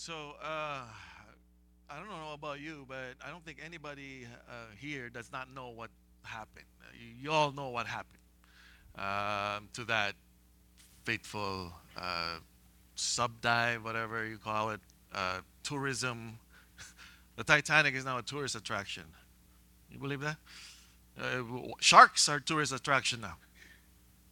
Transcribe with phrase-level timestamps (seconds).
[0.00, 0.80] So, uh,
[1.90, 5.68] I don't know about you, but I don't think anybody uh, here does not know
[5.68, 5.90] what
[6.22, 6.64] happened.
[6.80, 8.16] Uh, you, you all know what happened
[8.96, 10.14] um, to that
[11.04, 12.38] fateful uh,
[12.94, 14.80] sub dive, whatever you call it,
[15.14, 16.38] uh, tourism.
[17.36, 19.04] the Titanic is now a tourist attraction.
[19.90, 20.38] You believe that?
[21.80, 23.36] Sharks are tourist attraction now.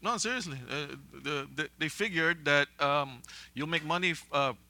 [0.00, 0.60] No, seriously.
[0.66, 3.20] The, the, they figured that um,
[3.52, 4.14] you'll make money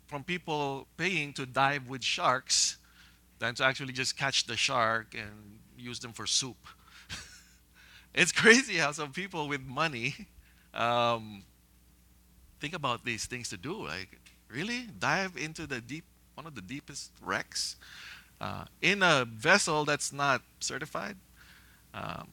[0.09, 2.79] from people paying to dive with sharks
[3.39, 6.57] than to actually just catch the shark and use them for soup.
[8.15, 10.15] it's crazy how some people with money
[10.75, 11.45] um,
[12.59, 13.87] think about these things to do.
[13.87, 14.19] Like,
[14.51, 14.87] really?
[14.99, 16.05] Dive into the deep,
[16.35, 17.77] one of the deepest wrecks
[18.41, 21.16] uh, in a vessel that's not certified?
[21.95, 22.29] Um,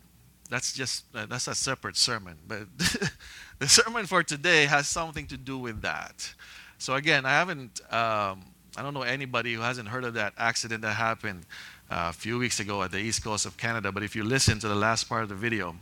[0.49, 2.67] that's just uh, that's a separate sermon but
[3.59, 6.33] the sermon for today has something to do with that
[6.85, 8.43] so again i haven't um,
[8.77, 11.45] i don't know anybody who hasn't heard of that accident that happened
[11.89, 14.59] uh, a few weeks ago at the east coast of canada but if you listen
[14.59, 15.75] to the last part of the video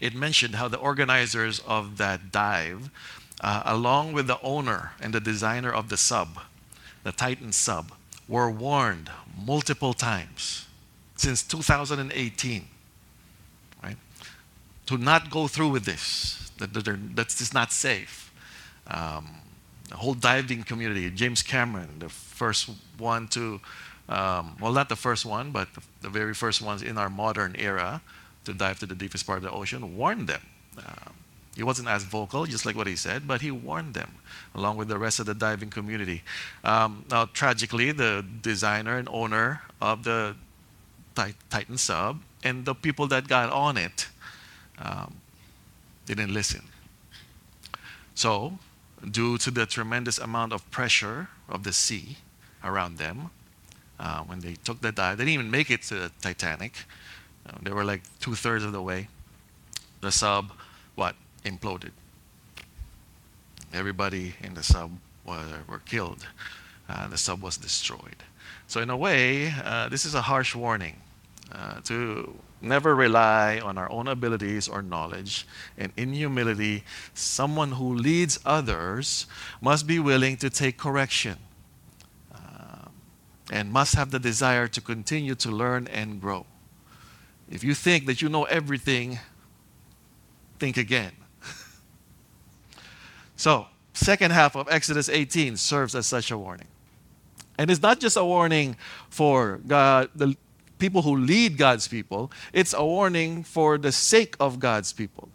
[0.00, 2.90] it mentioned how the organizers of that dive
[3.40, 6.40] uh, along with the owner and the designer of the sub
[7.04, 7.92] the titan sub
[8.26, 9.08] were warned
[9.46, 10.66] multiple times
[11.14, 12.66] since 2018
[14.88, 18.32] to not go through with this, that, that that's just not safe.
[18.86, 19.26] Um,
[19.88, 23.60] the whole diving community, James Cameron, the first one to,
[24.08, 27.56] um, well, not the first one, but the, the, very first ones in our modern
[27.58, 28.02] era
[28.44, 30.42] to dive to the deepest part of the ocean, warned them.
[30.76, 31.10] Uh,
[31.56, 34.14] he wasn't as vocal, just like what he said, but he warned them,
[34.54, 36.22] along with the rest of the diving community.
[36.62, 40.36] Um, now, tragically, the designer and owner of the
[41.50, 44.06] Titan sub and the people that got on it
[44.78, 45.16] um,
[46.06, 46.62] didn't listen.
[48.14, 48.58] So,
[49.10, 52.18] due to the tremendous amount of pressure of the sea
[52.64, 53.30] around them,
[53.98, 56.84] uh, when they took the dive, they didn't even make it to the Titanic.
[57.46, 59.08] Uh, they were like two thirds of the way.
[60.00, 60.52] The sub,
[60.94, 61.90] what, imploded.
[63.72, 64.92] Everybody in the sub
[65.26, 66.26] were, were killed.
[66.88, 68.16] Uh, the sub was destroyed.
[68.66, 70.96] So, in a way, uh, this is a harsh warning
[71.52, 75.46] uh, to never rely on our own abilities or knowledge.
[75.76, 79.26] And in humility, someone who leads others
[79.60, 81.36] must be willing to take correction
[82.34, 82.88] uh,
[83.52, 86.46] and must have the desire to continue to learn and grow.
[87.50, 89.18] If you think that you know everything,
[90.58, 91.12] think again.
[93.36, 96.66] so, second half of Exodus 18 serves as such a warning.
[97.58, 98.76] And it's not just a warning
[99.08, 100.36] for God, the,
[100.78, 105.28] people who lead God's people, it's a warning for the sake of God's people.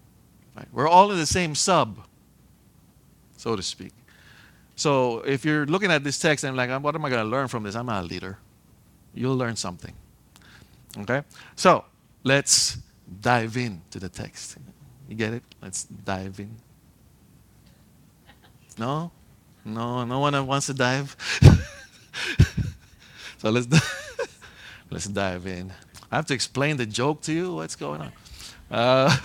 [0.56, 0.68] Right?
[0.72, 2.00] We're all in the same sub,
[3.38, 3.92] so to speak.
[4.76, 7.48] So if you're looking at this text and like, what am I going to learn
[7.48, 7.76] from this?
[7.76, 8.38] I'm not a leader.
[9.14, 9.94] You'll learn something.
[10.98, 11.24] Okay?
[11.56, 11.86] So
[12.24, 12.78] let's
[13.22, 14.58] dive into the text.
[15.08, 15.44] You get it?
[15.62, 16.56] Let's dive in.
[18.78, 19.12] No?
[19.66, 21.16] No, no one wants to dive.
[23.38, 23.68] so let's
[24.94, 25.74] Let's dive in.
[26.12, 27.56] I have to explain the joke to you.
[27.56, 28.12] What's going on?
[28.70, 29.18] Uh,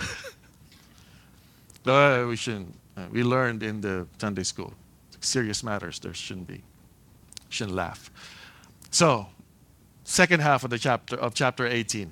[1.85, 2.73] no, we shouldn't.
[2.97, 4.73] Uh, we learned in the Sunday school.
[5.21, 5.99] Serious matters.
[5.99, 6.63] There shouldn't be.
[7.49, 8.09] Shouldn't laugh.
[8.89, 9.27] So,
[10.05, 12.09] second half of the chapter of chapter 18.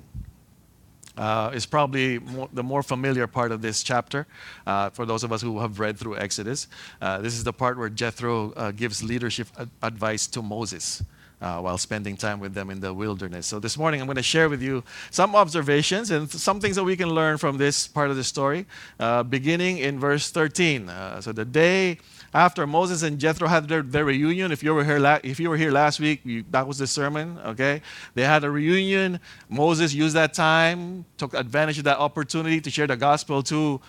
[1.16, 4.24] Uh, is probably more, the more familiar part of this chapter
[4.68, 6.68] uh, for those of us who have read through Exodus.
[7.02, 11.02] Uh, this is the part where Jethro uh, gives leadership ad- advice to Moses
[11.40, 13.46] uh, while spending time with them in the wilderness.
[13.46, 16.84] So, this morning I'm going to share with you some observations and some things that
[16.84, 18.66] we can learn from this part of the story,
[18.98, 20.88] uh, beginning in verse 13.
[20.88, 21.98] Uh, so, the day
[22.34, 25.48] after Moses and Jethro had their, their reunion, if you were here, la- if you
[25.48, 27.80] were here last week, you, that was the sermon, okay?
[28.14, 29.20] They had a reunion.
[29.48, 33.80] Moses used that time, took advantage of that opportunity to share the gospel to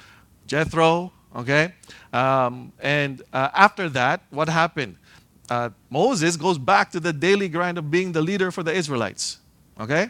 [0.48, 1.74] Jethro, okay?
[2.14, 4.96] Um, and uh, after that, what happened?
[5.50, 9.40] Uh, Moses goes back to the daily grind of being the leader for the Israelites.
[9.80, 10.10] Okay?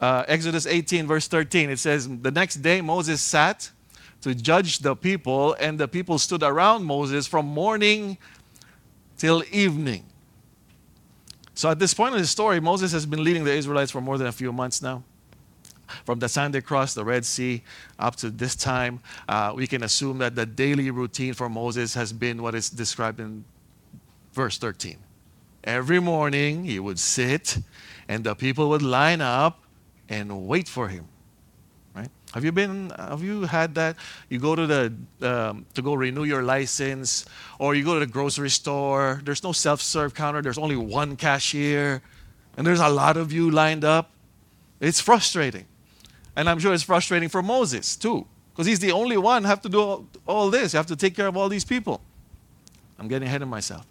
[0.00, 3.70] Uh, Exodus 18, verse 13, it says, The next day Moses sat
[4.20, 8.18] to judge the people, and the people stood around Moses from morning
[9.16, 10.04] till evening.
[11.54, 14.16] So at this point in the story, Moses has been leading the Israelites for more
[14.16, 15.02] than a few months now.
[16.04, 17.62] From the time they crossed the Red Sea
[17.98, 22.12] up to this time, uh, we can assume that the daily routine for Moses has
[22.12, 23.44] been what is described in
[24.38, 24.98] Verse 13.
[25.64, 27.58] Every morning he would sit,
[28.08, 29.64] and the people would line up
[30.08, 31.08] and wait for him.
[31.92, 32.08] Right?
[32.34, 32.90] Have you been?
[32.90, 33.96] Have you had that?
[34.28, 37.24] You go to the um, to go renew your license,
[37.58, 39.20] or you go to the grocery store.
[39.24, 40.40] There's no self-serve counter.
[40.40, 42.00] There's only one cashier,
[42.56, 44.12] and there's a lot of you lined up.
[44.78, 45.66] It's frustrating,
[46.36, 49.68] and I'm sure it's frustrating for Moses too, because he's the only one have to
[49.68, 50.74] do all, all this.
[50.74, 52.00] You have to take care of all these people.
[53.00, 53.84] I'm getting ahead of myself.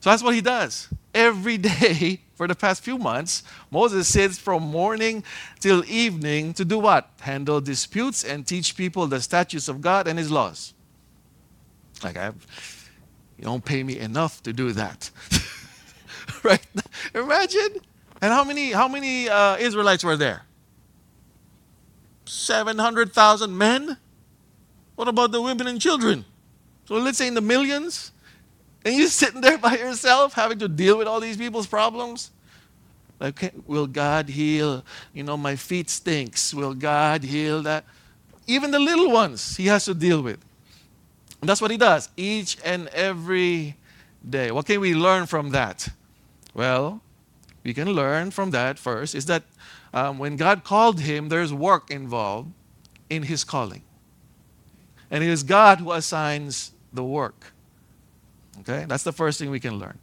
[0.00, 0.88] So that's what he does.
[1.14, 5.22] Every day for the past few months, Moses sits from morning
[5.60, 7.10] till evening to do what?
[7.20, 10.72] Handle disputes and teach people the statutes of God and his laws.
[12.02, 12.28] Like, I,
[13.36, 15.10] you don't pay me enough to do that.
[16.42, 16.66] right?
[17.14, 17.76] Imagine.
[18.22, 20.42] And how many, how many uh, Israelites were there?
[22.24, 23.98] 700,000 men?
[24.94, 26.24] What about the women and children?
[26.86, 28.12] So let's say in the millions.
[28.84, 32.30] And you're sitting there by yourself having to deal with all these people's problems.
[33.18, 34.82] Like, will God heal?
[35.12, 36.54] You know, my feet stinks.
[36.54, 37.84] Will God heal that?
[38.46, 40.40] Even the little ones he has to deal with.
[41.40, 43.76] And that's what he does each and every
[44.28, 44.50] day.
[44.50, 45.88] What can we learn from that?
[46.54, 47.00] Well,
[47.62, 49.42] we can learn from that first is that
[49.92, 52.50] um, when God called him, there's work involved
[53.08, 53.82] in his calling.
[55.10, 57.52] And it is God who assigns the work.
[58.60, 58.84] Okay?
[58.86, 59.98] That's the first thing we can learn.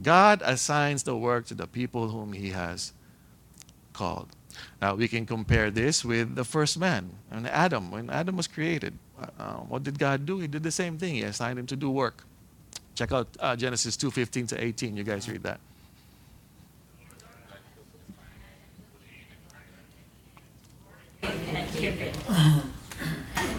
[0.00, 2.92] God assigns the work to the people whom he has
[3.92, 4.28] called.
[4.80, 7.90] Now, we can compare this with the first man, and Adam.
[7.90, 10.38] When Adam was created, uh, uh, what did God do?
[10.38, 11.14] He did the same thing.
[11.14, 12.24] He assigned him to do work.
[12.94, 14.96] Check out uh, Genesis 2:15 to 18.
[14.96, 15.60] You guys read that.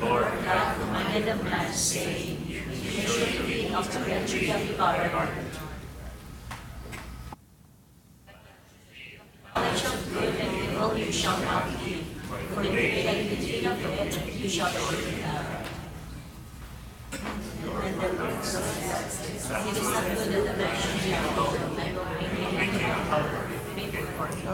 [0.01, 2.37] Lord God commanded the man, saying,
[3.69, 4.09] Of the of.
[9.55, 12.03] Knowledge of good and evil you shall not eat,
[12.53, 14.67] for the of you shall.
[17.81, 18.63] And the Lord said,
[19.29, 20.65] It is not good the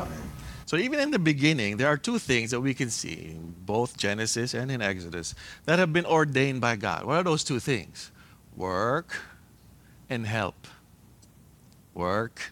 [0.08, 0.26] be.
[0.68, 3.98] So even in the beginning, there are two things that we can see in both
[3.98, 5.36] Genesis and in Exodus
[5.66, 7.06] that have been ordained by God.
[7.06, 8.12] What are those two things?
[8.56, 9.22] Work
[10.10, 10.68] and help.
[11.94, 12.52] Work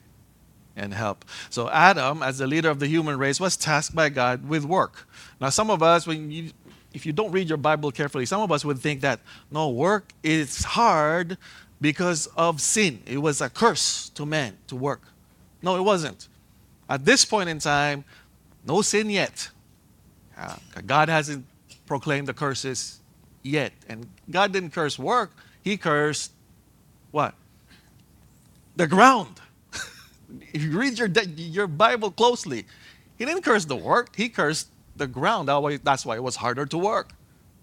[0.75, 1.25] and help.
[1.49, 5.07] So Adam, as the leader of the human race, was tasked by God with work.
[5.39, 6.51] Now, some of us, when you,
[6.93, 9.19] if you don't read your Bible carefully, some of us would think that
[9.51, 11.37] no, work is hard
[11.79, 13.01] because of sin.
[13.05, 15.01] It was a curse to man to work.
[15.61, 16.27] No, it wasn't.
[16.89, 18.03] At this point in time,
[18.65, 19.49] no sin yet.
[20.37, 21.45] Uh, God hasn't
[21.85, 22.99] proclaimed the curses
[23.43, 23.73] yet.
[23.87, 25.31] And God didn't curse work,
[25.63, 26.31] He cursed
[27.11, 27.35] what?
[28.75, 29.39] The ground.
[30.53, 32.65] if you read your, your Bible closely,
[33.17, 35.47] He didn't curse the work, He cursed the ground.
[35.83, 37.13] That's why it was harder to work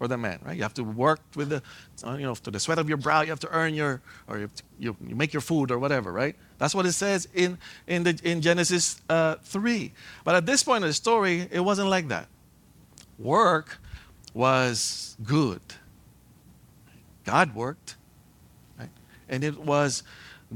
[0.01, 0.57] for the man, right?
[0.57, 1.63] You have to work with the,
[2.07, 3.21] uh, you know, to the sweat of your brow.
[3.21, 6.35] You have to earn your, or you, you, you make your food or whatever, right?
[6.57, 9.93] That's what it says in in the in Genesis uh, three.
[10.25, 12.29] But at this point in the story, it wasn't like that.
[13.19, 13.79] Work
[14.33, 15.61] was good.
[17.25, 17.97] God worked,
[18.79, 18.91] right?
[19.29, 20.03] and it was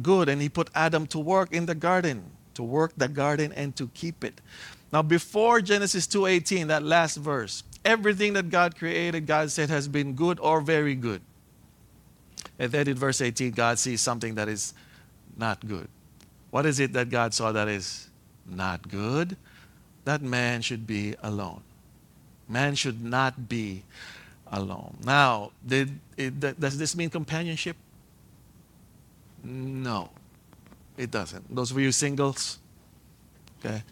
[0.03, 0.29] good.
[0.29, 2.25] And He put Adam to work in the garden,
[2.55, 4.41] to work the garden and to keep it.
[4.93, 10.15] Now, before Genesis 2:18, that last verse, everything that God created, God said has been
[10.15, 11.21] good or very good.
[12.59, 14.75] And then in verse 18, God sees something that is
[15.37, 15.89] not good.
[16.51, 18.09] What is it that God saw that is
[18.47, 19.37] not good?
[20.05, 21.63] That man should be alone.
[22.49, 23.83] Man should not be
[24.59, 24.97] alone.
[25.05, 27.77] Now, did it, does this mean companionship?
[29.43, 30.11] No,
[30.97, 31.55] it doesn't.
[31.55, 32.59] Those of you singles,
[33.59, 33.83] okay,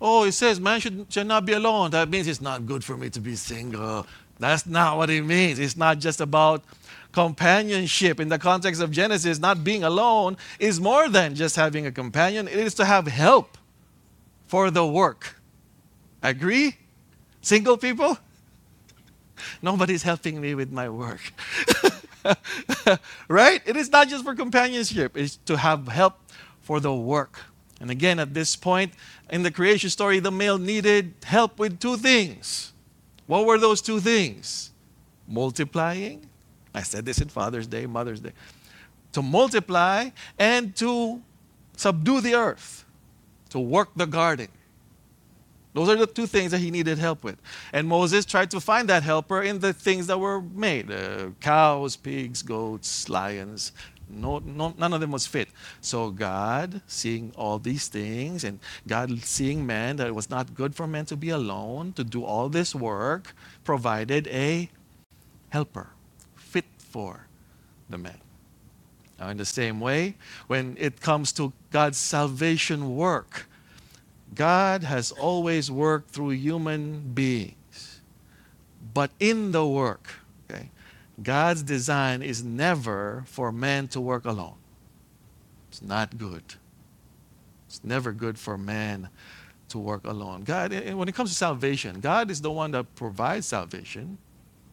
[0.00, 1.90] Oh, it says man should, should not be alone.
[1.90, 4.06] That means it's not good for me to be single.
[4.38, 5.58] That's not what it means.
[5.58, 6.62] It's not just about
[7.12, 8.20] companionship.
[8.20, 12.46] In the context of Genesis, not being alone is more than just having a companion,
[12.46, 13.56] it is to have help
[14.46, 15.40] for the work.
[16.22, 16.76] Agree?
[17.40, 18.18] Single people?
[19.62, 21.32] Nobody's helping me with my work.
[23.28, 23.62] right?
[23.66, 26.18] It is not just for companionship, it's to have help
[26.60, 27.40] for the work.
[27.80, 28.92] And again, at this point
[29.30, 32.72] in the creation story, the male needed help with two things.
[33.26, 34.70] What were those two things?
[35.28, 36.28] Multiplying.
[36.74, 38.32] I said this in Father's Day, Mother's Day.
[39.12, 41.22] To multiply and to
[41.76, 42.84] subdue the earth,
[43.50, 44.48] to work the garden.
[45.76, 47.36] Those are the two things that he needed help with.
[47.70, 51.96] And Moses tried to find that helper in the things that were made uh, cows,
[51.96, 53.72] pigs, goats, lions,
[54.08, 55.48] No, no, none of them was fit.
[55.80, 60.74] So God, seeing all these things, and God seeing man that it was not good
[60.74, 64.70] for man to be alone, to do all this work, provided a
[65.50, 65.88] helper
[66.36, 67.26] fit for
[67.90, 68.20] the man.
[69.18, 70.14] Now, in the same way,
[70.46, 73.48] when it comes to God's salvation work,
[74.34, 78.00] God has always worked through human beings.
[78.92, 80.08] But in the work,
[80.50, 80.70] okay,
[81.22, 84.56] God's design is never for man to work alone.
[85.70, 86.42] It's not good.
[87.66, 89.08] It's never good for man
[89.68, 90.44] to work alone.
[90.44, 94.18] God, eh, when it comes to salvation, God is the one that provides salvation,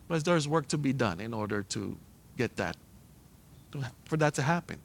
[0.08, 1.98] but there's work to be done in order to
[2.38, 2.78] get that,
[4.06, 4.78] for that to happen.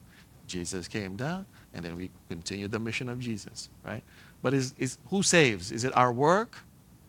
[0.46, 4.02] Jesus came down, and then we continue the mission of Jesus, right?
[4.42, 5.72] But is, is who saves?
[5.72, 6.58] Is it our work?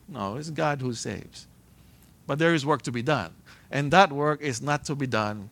[0.08, 1.48] No, it's God who saves.
[2.26, 3.34] But there is work to be done.
[3.72, 5.50] And that work is not to be done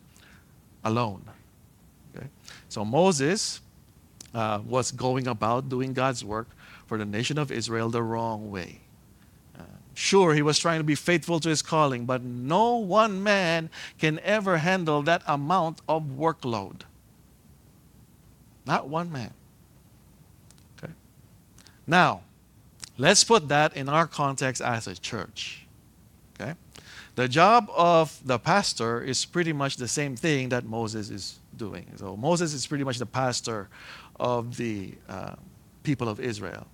[0.84, 1.22] alone.
[2.16, 2.26] Okay?
[2.68, 3.60] So Moses
[4.34, 6.48] uh, was going about doing God's work
[6.86, 8.80] for the nation of Israel the wrong way.
[9.58, 9.62] Uh,
[9.94, 14.18] sure, he was trying to be faithful to his calling, but no one man can
[14.20, 16.82] ever handle that amount of workload.
[18.66, 19.32] Not one man.
[21.88, 22.20] Now,
[22.98, 25.66] let's put that in our context as a church.
[26.38, 26.52] Okay?
[27.14, 31.86] The job of the pastor is pretty much the same thing that Moses is doing.
[31.96, 33.68] So Moses is pretty much the pastor
[34.20, 35.34] of the uh,
[35.82, 36.66] people of Israel.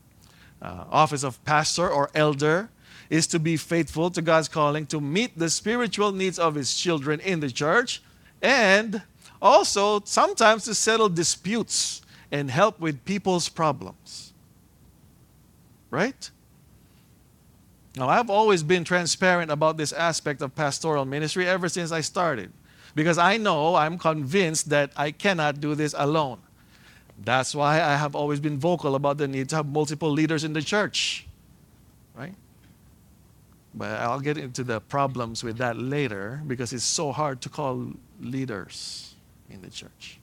[0.60, 2.68] Uh, office of pastor or elder
[3.08, 7.20] is to be faithful to God's calling to meet the spiritual needs of his children
[7.20, 8.02] in the church
[8.42, 9.02] and
[9.40, 12.02] also sometimes to settle disputes
[12.32, 14.33] and help with people's problems.
[15.94, 16.28] Right?
[17.96, 22.52] Now, I've always been transparent about this aspect of pastoral ministry ever since I started
[22.96, 26.40] because I know, I'm convinced that I cannot do this alone.
[27.24, 30.52] That's why I have always been vocal about the need to have multiple leaders in
[30.52, 31.28] the church.
[32.16, 32.34] Right?
[33.72, 37.92] But I'll get into the problems with that later because it's so hard to call
[38.20, 39.14] leaders
[39.48, 40.18] in the church.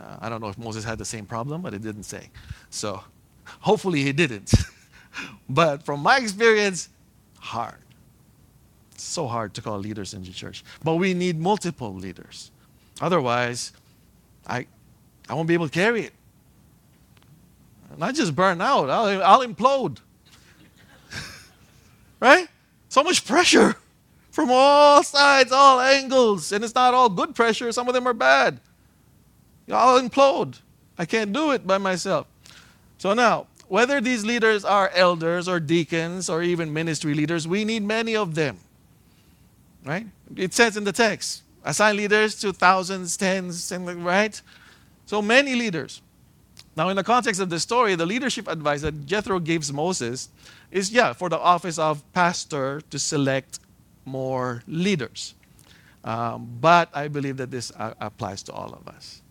[0.00, 2.30] Uh, I don't know if Moses had the same problem, but it didn't say.
[2.70, 3.04] So
[3.60, 4.52] hopefully he didn't.
[5.48, 6.88] but from my experience,
[7.38, 7.76] hard.
[8.92, 10.64] It's so hard to call leaders in the church.
[10.82, 12.50] But we need multiple leaders.
[13.00, 13.72] Otherwise,
[14.46, 14.66] I,
[15.28, 16.12] I won't be able to carry it.
[17.96, 19.98] Not just burn out, I'll, I'll implode.
[22.20, 22.46] right?
[22.88, 23.76] So much pressure
[24.30, 26.52] from all sides, all angles.
[26.52, 28.60] And it's not all good pressure, some of them are bad.
[29.70, 30.60] I'll implode.
[30.96, 32.26] I can't do it by myself.
[32.98, 37.82] So now, whether these leaders are elders or deacons or even ministry leaders, we need
[37.82, 38.58] many of them.
[39.84, 40.06] Right?
[40.36, 44.40] It says in the text, assign leaders to thousands, tens, and right?
[45.06, 46.02] So many leaders.
[46.76, 50.28] Now, in the context of the story, the leadership advice that Jethro gives Moses
[50.70, 53.58] is, yeah, for the office of pastor to select
[54.04, 55.34] more leaders.
[56.04, 59.22] Um, but I believe that this uh, applies to all of us.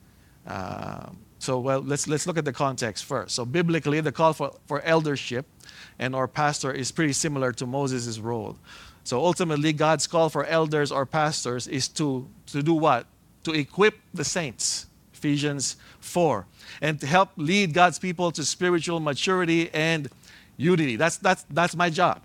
[0.46, 1.17] Um,
[1.48, 3.34] so, well, let's, let's look at the context first.
[3.34, 5.46] So, biblically, the call for, for eldership
[5.98, 8.58] and or pastor is pretty similar to Moses' role.
[9.06, 13.06] So, ultimately, God's call for elders or pastors is to, to do what?
[13.46, 16.46] To equip the saints, Ephesians 4,
[16.82, 20.10] and to help lead God's people to spiritual maturity and
[20.58, 20.98] unity.
[20.98, 22.24] That's, that's, that's my job.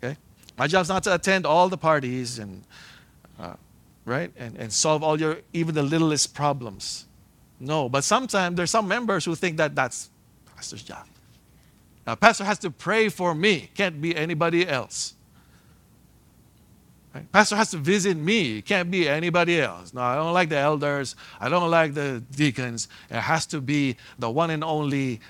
[0.00, 0.16] Okay?
[0.56, 2.62] My job is not to attend all the parties and,
[3.40, 3.54] uh,
[4.04, 4.30] right?
[4.36, 7.06] And, and solve all your, even the littlest problems.
[7.64, 10.10] No, but sometimes there's some members who think that that's
[10.54, 11.06] pastor's job.
[12.06, 15.14] Now, pastor has to pray for me, can't be anybody else.
[17.14, 17.30] Right?
[17.32, 19.94] Pastor has to visit me, can't be anybody else.
[19.94, 22.88] No, I don't like the elders, I don't like the deacons.
[23.08, 25.20] It has to be the one and only.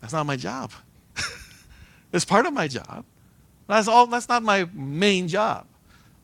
[0.00, 0.72] That's not my job.
[2.12, 3.04] it's part of my job.
[3.66, 5.66] That's all that's not my main job.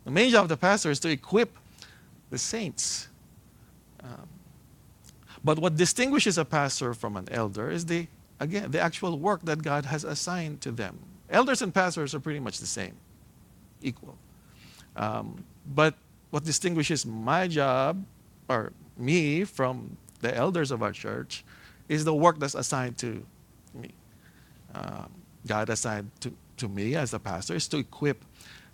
[0.04, 1.56] The main job of the pastor is to equip
[2.30, 3.08] the saints.
[4.02, 4.28] Um,
[5.44, 8.08] but what distinguishes a pastor from an elder is the,
[8.40, 10.98] again, the actual work that God has assigned to them.
[11.30, 12.94] Elders and pastors are pretty much the same,
[13.82, 14.16] equal.
[14.96, 15.94] Um, but
[16.30, 18.04] what distinguishes my job,
[18.48, 21.44] or me, from the elders of our church,
[21.88, 23.24] is the work that's assigned to
[23.74, 23.90] me.
[24.74, 25.10] Um,
[25.46, 28.24] God assigned to, to me as a pastor is to equip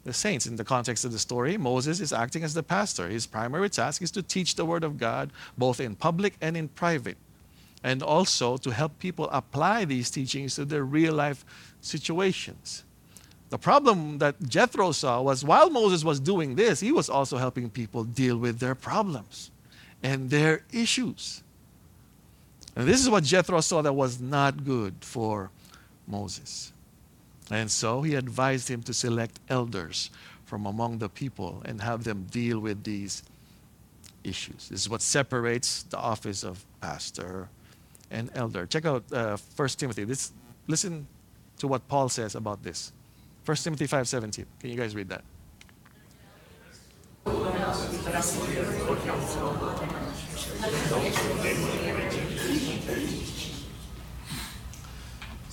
[0.04, 0.46] the saints.
[0.46, 3.08] In the context of the story, Moses is acting as the pastor.
[3.08, 6.68] His primary task is to teach the Word of God both in public and in
[6.68, 7.16] private,
[7.82, 11.44] and also to help people apply these teachings to their real life
[11.80, 12.84] situations.
[13.50, 17.68] The problem that Jethro saw was while Moses was doing this, he was also helping
[17.68, 19.50] people deal with their problems
[20.02, 21.42] and their issues.
[22.74, 25.50] And this is what Jethro saw that was not good for
[26.06, 26.71] Moses.
[27.52, 30.10] And so he advised him to select elders
[30.46, 33.22] from among the people and have them deal with these
[34.24, 34.70] issues.
[34.70, 37.50] This is what separates the office of pastor
[38.10, 38.64] and elder.
[38.64, 40.04] Check out uh, 1 Timothy.
[40.04, 40.32] This,
[40.66, 41.06] listen
[41.58, 42.90] to what Paul says about this.
[43.44, 44.46] 1 Timothy 5:17.
[44.58, 45.24] Can you guys read that?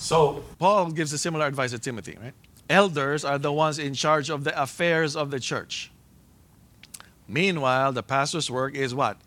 [0.00, 2.32] So Paul gives a similar advice to Timothy, right?
[2.70, 5.90] Elders are the ones in charge of the affairs of the church.
[7.28, 9.18] Meanwhile, the pastor's work is what?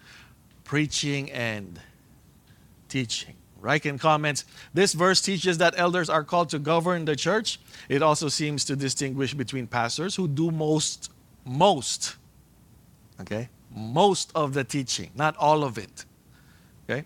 [0.63, 1.79] Preaching and
[2.89, 3.35] teaching.
[3.61, 7.59] Ryken comments This verse teaches that elders are called to govern the church.
[7.87, 11.11] It also seems to distinguish between pastors who do most,
[11.45, 12.15] most,
[13.21, 16.05] okay, most of the teaching, not all of it,
[16.89, 17.05] okay,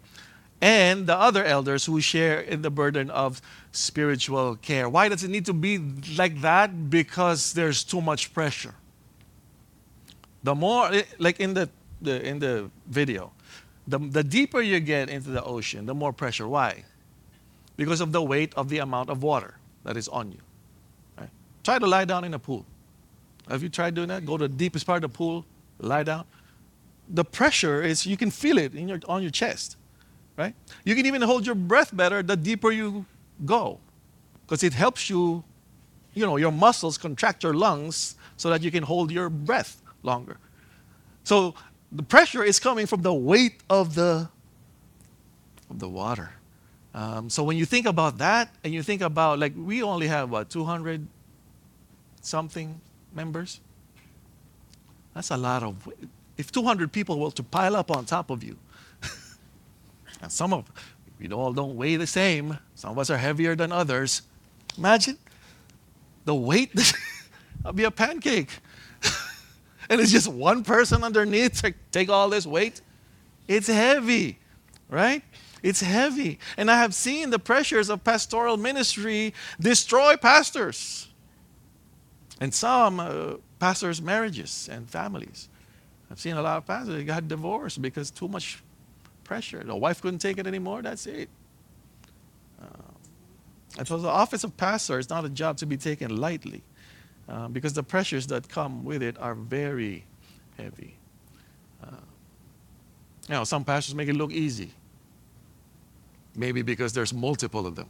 [0.62, 4.90] and the other elders who share in the burden of spiritual care.
[4.90, 5.78] Why does it need to be
[6.18, 6.90] like that?
[6.90, 8.74] Because there's too much pressure.
[10.44, 11.70] The more, like in the,
[12.02, 13.32] the in the video,
[13.88, 16.48] the, the deeper you get into the ocean, the more pressure.
[16.48, 16.84] Why?
[17.76, 20.40] Because of the weight of the amount of water that is on you.
[21.18, 21.30] Right?
[21.64, 22.66] Try to lie down in a pool.
[23.50, 24.26] Have you tried doing that?
[24.26, 25.46] Go to the deepest part of the pool,
[25.80, 26.26] lie down.
[27.10, 29.77] The pressure is, you can feel it in your, on your chest.
[30.38, 30.54] Right?
[30.86, 33.06] You can even hold your breath better the deeper you
[33.46, 33.80] go.
[34.46, 35.44] Because it helps you,
[36.14, 40.38] you know, your muscles contract your lungs so that you can hold your breath longer.
[41.24, 41.56] So
[41.92, 44.30] the pressure is coming from the weight of the
[45.70, 46.32] of the water.
[46.94, 50.30] Um, so when you think about that, and you think about like we only have
[50.30, 51.06] what 200
[52.22, 52.80] something
[53.14, 53.60] members.
[55.14, 55.90] That's a lot of.
[56.38, 58.58] If 200 people were to pile up on top of you,
[60.22, 60.72] and some of
[61.20, 62.60] we all don't weigh the same.
[62.76, 64.22] Some of us are heavier than others.
[64.78, 65.18] Imagine
[66.26, 66.72] the weight.
[67.76, 68.52] Be a pancake
[69.90, 72.82] and it's just one person underneath to take all this weight.
[73.48, 74.40] It's heavy,
[74.90, 75.24] right?
[75.64, 76.40] It's heavy.
[76.56, 81.08] And I have seen the pressures of pastoral ministry destroy pastors
[82.40, 85.50] and some uh, pastors' marriages and families.
[86.12, 88.64] I've seen a lot of pastors that got divorced because too much
[89.28, 89.64] pressure.
[89.64, 90.82] The wife couldn't take it anymore.
[90.82, 91.30] That's it.
[92.62, 92.66] Uh,
[93.78, 96.64] and so the office of pastor is not a job to be taken lightly.
[97.30, 100.06] Uh, because the pressures that come with it are very
[100.58, 100.98] heavy.
[103.30, 104.72] Uh, some pastors make it look easy.
[106.36, 107.90] Maybe because there's multiple of them.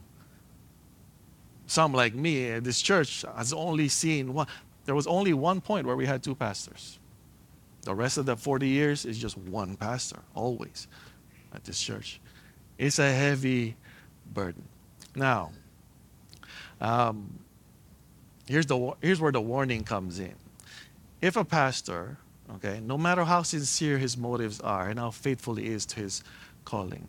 [1.68, 4.48] Some, like me, uh, this church has only seen one.
[4.86, 6.98] There was only one point where we had two pastors.
[7.82, 10.88] The rest of the 40 years is just one pastor, always,
[11.58, 12.22] at this church.
[12.78, 13.76] It's a heavy
[14.32, 14.64] burden.
[15.16, 15.52] Now,
[16.80, 17.40] um,
[18.48, 20.36] here's, the, here's where the warning comes in.
[21.20, 22.18] If a pastor,
[22.56, 26.24] okay, no matter how sincere his motives are and how faithful he is to his
[26.64, 27.08] calling,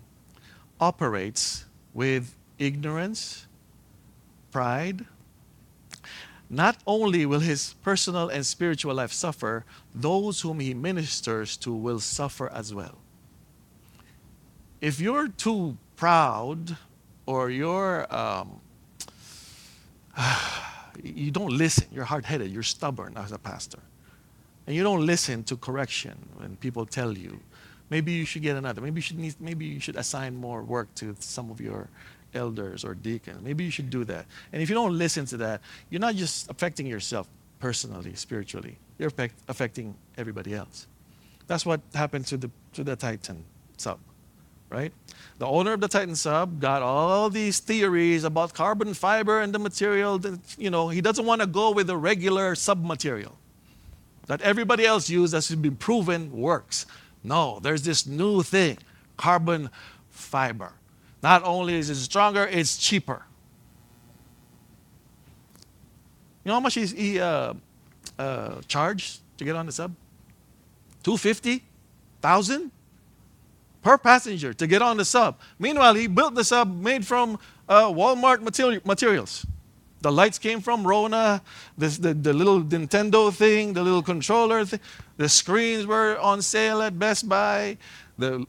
[0.81, 3.47] operates with ignorance,
[4.51, 5.05] pride,
[6.49, 12.01] not only will his personal and spiritual life suffer, those whom he ministers to will
[12.01, 12.97] suffer as well.
[14.81, 16.77] If you're too proud
[17.27, 18.61] or you're um,
[21.03, 21.87] you don't listen.
[21.93, 22.51] You're hard headed.
[22.51, 23.79] You're stubborn as a pastor.
[24.67, 27.41] And you don't listen to correction when people tell you.
[27.91, 28.83] Maybe you should get another.
[28.83, 31.89] Maybe you should, need, maybe you should assign more work to some of your
[32.35, 33.43] elders or deacons.
[33.43, 34.27] Maybe you should do that.
[34.53, 37.29] And if you don't listen to that, you're not just affecting yourself
[37.61, 39.11] personally, spiritually, you're
[39.49, 40.87] affecting everybody else.
[41.47, 43.45] That's what happened to the, to the Titan
[43.79, 43.99] sub
[44.71, 44.93] right?
[45.39, 49.59] The owner of the Titan sub got all these theories about carbon fiber and the
[49.59, 53.39] material that, you know, he doesn't want to go with the regular sub material
[54.27, 56.87] that everybody else used that has been proven works.
[57.25, 58.79] No, there's this new thing,
[59.17, 59.71] carbon
[60.11, 60.73] fiber.
[61.23, 63.25] Not only is it stronger, it's cheaper.
[66.45, 67.55] You know how much he uh,
[68.19, 69.95] uh, charged to get on the sub?
[71.03, 71.65] 250?
[72.21, 72.71] 1000
[73.89, 75.39] per passenger to get on the sub.
[75.59, 79.47] Meanwhile, he built the sub made from uh, Walmart materi- materials.
[80.03, 81.41] The lights came from Rona,
[81.79, 84.81] this, the, the little Nintendo thing, the little controller thing.
[85.17, 87.79] The screens were on sale at Best Buy.
[88.19, 88.45] The,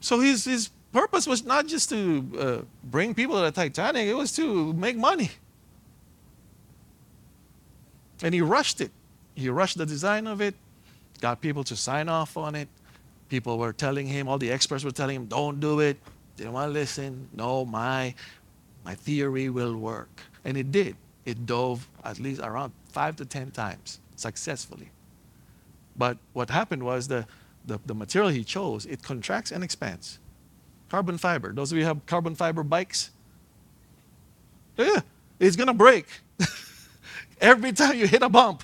[0.00, 4.14] so his, his purpose was not just to uh, bring people to the Titanic, it
[4.14, 5.30] was to make money.
[8.22, 8.92] And he rushed it.
[9.34, 10.54] He rushed the design of it,
[11.20, 12.68] got people to sign off on it.
[13.28, 15.98] People were telling him, all the experts were telling him, don't do it.
[16.36, 17.28] Didn't want to listen.
[17.34, 18.14] No, my,
[18.84, 20.20] my theory will work.
[20.44, 20.96] And it did.
[21.26, 24.90] It dove at least around five to 10 times successfully.
[25.96, 27.26] But what happened was the,
[27.66, 30.18] the, the material he chose, it contracts and expands.
[30.88, 31.52] Carbon fiber.
[31.52, 33.10] Those of you have carbon fiber bikes,
[34.78, 35.00] yeah,
[35.38, 36.06] it's going to break.
[37.40, 38.62] Every time you hit a bump,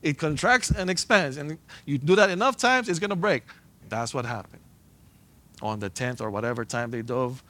[0.00, 1.36] it contracts and expands.
[1.36, 3.42] And you do that enough times, it's going to break.
[3.88, 4.62] That's what happened.
[5.62, 7.42] On the 10th or whatever time they dove,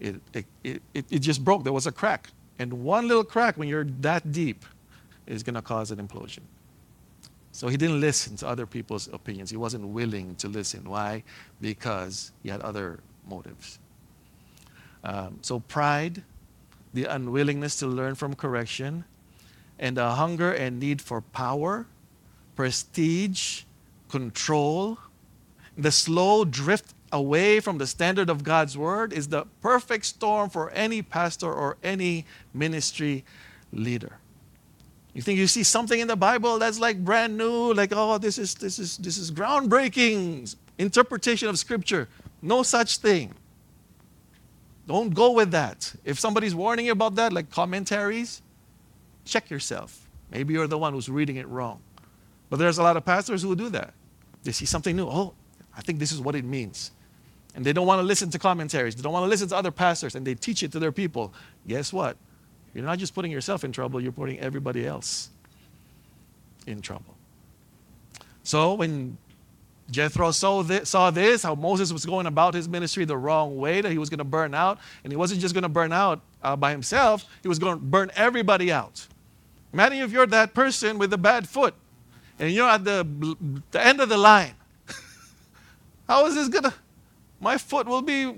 [0.00, 1.64] it, it, it, it just broke.
[1.64, 2.30] There was a crack.
[2.58, 4.64] And one little crack, when you're that deep,
[5.26, 6.40] is going to cause an implosion.
[7.52, 9.50] So he didn't listen to other people's opinions.
[9.50, 10.88] He wasn't willing to listen.
[10.88, 11.24] Why?
[11.60, 13.78] Because he had other motives.
[15.04, 16.22] Um, so pride,
[16.94, 19.04] the unwillingness to learn from correction,
[19.78, 21.86] and the hunger and need for power,
[22.56, 23.62] prestige,
[24.08, 24.98] control,
[25.78, 30.70] the slow drift away from the standard of God's word is the perfect storm for
[30.70, 33.24] any pastor or any ministry
[33.72, 34.18] leader.
[35.14, 38.38] You think you see something in the Bible that's like brand new, like oh this
[38.38, 42.08] is this is this is groundbreaking interpretation of scripture.
[42.42, 43.34] No such thing.
[44.86, 45.94] Don't go with that.
[46.04, 48.42] If somebody's warning you about that, like commentaries,
[49.24, 50.08] check yourself.
[50.30, 51.80] Maybe you're the one who's reading it wrong.
[52.50, 53.92] But there's a lot of pastors who do that.
[54.44, 55.06] They see something new.
[55.06, 55.34] Oh,
[55.78, 56.90] I think this is what it means.
[57.54, 58.96] And they don't want to listen to commentaries.
[58.96, 61.32] They don't want to listen to other pastors, and they teach it to their people.
[61.66, 62.16] Guess what?
[62.74, 65.30] You're not just putting yourself in trouble, you're putting everybody else
[66.66, 67.16] in trouble.
[68.42, 69.16] So when
[69.90, 73.80] Jethro saw this, saw this, how Moses was going about his ministry the wrong way,
[73.80, 76.20] that he was going to burn out, and he wasn't just going to burn out
[76.42, 79.06] uh, by himself, he was going to burn everybody out.
[79.72, 81.74] Imagine if you're that person with a bad foot,
[82.38, 83.06] and you're at the,
[83.70, 84.54] the end of the line.
[86.08, 86.72] How is this to
[87.40, 88.34] my foot will be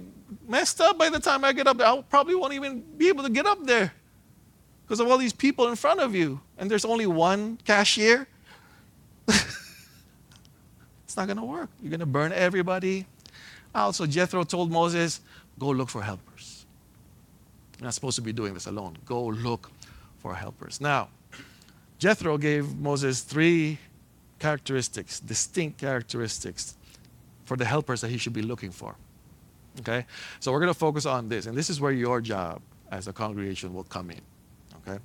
[0.46, 1.86] messed up by the time I get up there.
[1.86, 3.92] I probably won't even be able to get up there
[4.84, 6.40] because of all these people in front of you.
[6.58, 8.26] And there's only one cashier.
[9.28, 11.70] it's not to work.
[11.82, 13.06] You're to burn everybody
[13.74, 13.94] out.
[13.94, 15.20] So Jethro told Moses,
[15.58, 16.66] go look for helpers.
[17.78, 18.98] You're not supposed to be doing this alone.
[19.06, 19.70] Go look
[20.18, 20.80] for helpers.
[20.80, 21.08] Now,
[21.98, 23.78] Jethro gave Moses three
[24.38, 26.76] characteristics, distinct characteristics
[27.50, 28.94] for the helpers that he should be looking for.
[29.80, 30.06] Okay?
[30.38, 33.12] So we're going to focus on this, and this is where your job as a
[33.12, 34.20] congregation will come in.
[34.76, 35.00] Okay?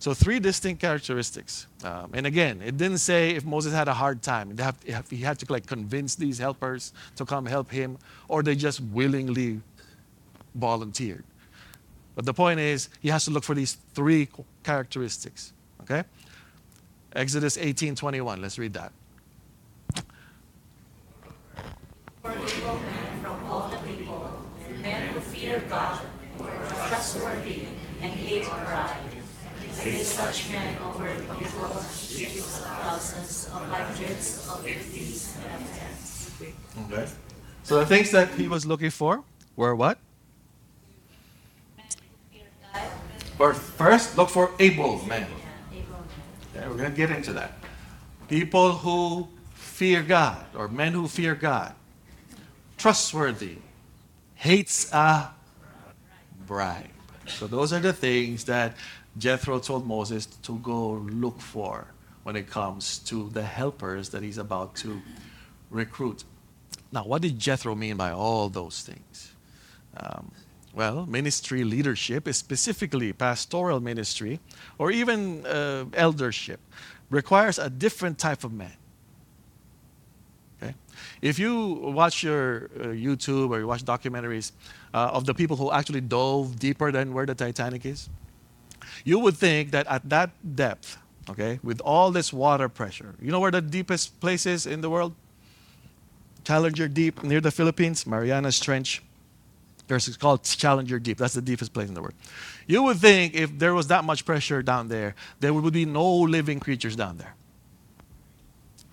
[0.00, 1.68] So three distinct characteristics.
[1.84, 5.38] Um, and again, it didn't say if Moses had a hard time, if he had
[5.38, 9.60] to like convince these helpers to come help him, or they just willingly
[10.56, 11.22] volunteered.
[12.16, 14.28] But the point is, he has to look for these three
[14.64, 15.52] characteristics.
[15.82, 16.02] Okay?
[17.14, 18.42] Exodus 18:21.
[18.42, 18.90] Let's read that.
[22.24, 24.30] from all the people,
[24.80, 25.14] men
[25.64, 26.00] who God,
[26.88, 27.66] trustworthy,
[28.00, 28.96] and hate pride.
[29.84, 36.30] Raise such men over the people of thousands, of hundreds, of fifties, and tens.
[36.92, 37.06] Okay.
[37.64, 39.24] So the things that he was looking for
[39.56, 39.98] were what?
[43.36, 45.26] First, first look for able men.
[46.56, 47.58] Okay, we're going to get into that.
[48.28, 51.74] People who fear God, or men who fear God
[52.78, 53.58] trustworthy,
[54.36, 55.30] hates a
[56.46, 56.86] bribe.
[57.26, 58.76] So those are the things that
[59.16, 61.86] Jethro told Moses to go look for
[62.24, 65.00] when it comes to the helpers that he's about to
[65.70, 66.24] recruit.
[66.92, 69.32] Now, what did Jethro mean by all those things?
[69.96, 70.32] Um,
[70.74, 74.40] well, ministry leadership, specifically pastoral ministry,
[74.78, 76.60] or even uh, eldership,
[77.10, 78.76] requires a different type of man.
[80.60, 80.74] Okay?
[81.22, 84.52] If you watch your uh, YouTube or you watch documentaries
[84.94, 88.08] uh, of the people who actually dove deeper than where the Titanic is,
[89.04, 90.96] you would think that at that depth,
[91.28, 94.88] okay, with all this water pressure, you know where the deepest place is in the
[94.88, 95.14] world?
[96.44, 99.02] Challenger Deep near the Philippines, Marianas Trench.
[99.88, 101.18] There's it's called Challenger Deep.
[101.18, 102.14] That's the deepest place in the world.
[102.66, 106.06] You would think if there was that much pressure down there, there would be no
[106.20, 107.34] living creatures down there.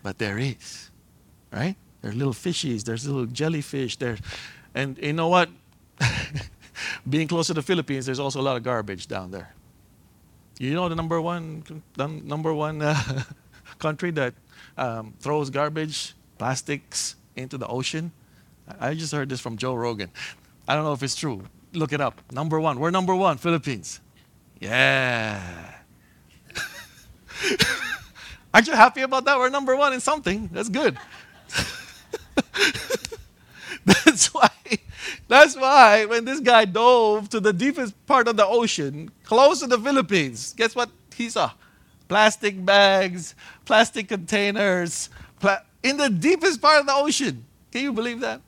[0.01, 0.89] But there is,
[1.53, 1.75] right?
[2.01, 4.17] There's little fishies, there's little jellyfish, there.
[4.73, 5.49] And you know what?
[7.09, 9.53] Being close to the Philippines, there's also a lot of garbage down there.
[10.59, 11.63] You know the number one,
[11.97, 13.23] number one uh,
[13.79, 14.33] country that
[14.77, 18.11] um, throws garbage, plastics into the ocean?
[18.79, 20.11] I just heard this from Joe Rogan.
[20.67, 21.43] I don't know if it's true.
[21.73, 22.21] Look it up.
[22.31, 22.79] Number one.
[22.79, 23.99] We're number one, Philippines.
[24.59, 25.41] Yeah.
[28.53, 29.37] Aren't you happy about that?
[29.37, 30.49] We're number one in something.
[30.51, 30.97] That's good.
[33.85, 34.49] that's why.
[35.27, 39.67] That's why when this guy dove to the deepest part of the ocean, close to
[39.67, 41.51] the Philippines, guess what he saw?
[42.07, 43.35] Plastic bags,
[43.65, 45.09] plastic containers,
[45.39, 47.45] pla- in the deepest part of the ocean.
[47.71, 48.41] Can you believe that?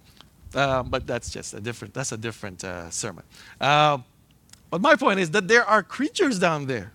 [0.53, 1.93] Uh, but that's just a different.
[1.93, 3.23] That's a different uh, sermon.
[3.59, 3.99] Uh,
[4.69, 6.93] but my point is that there are creatures down there.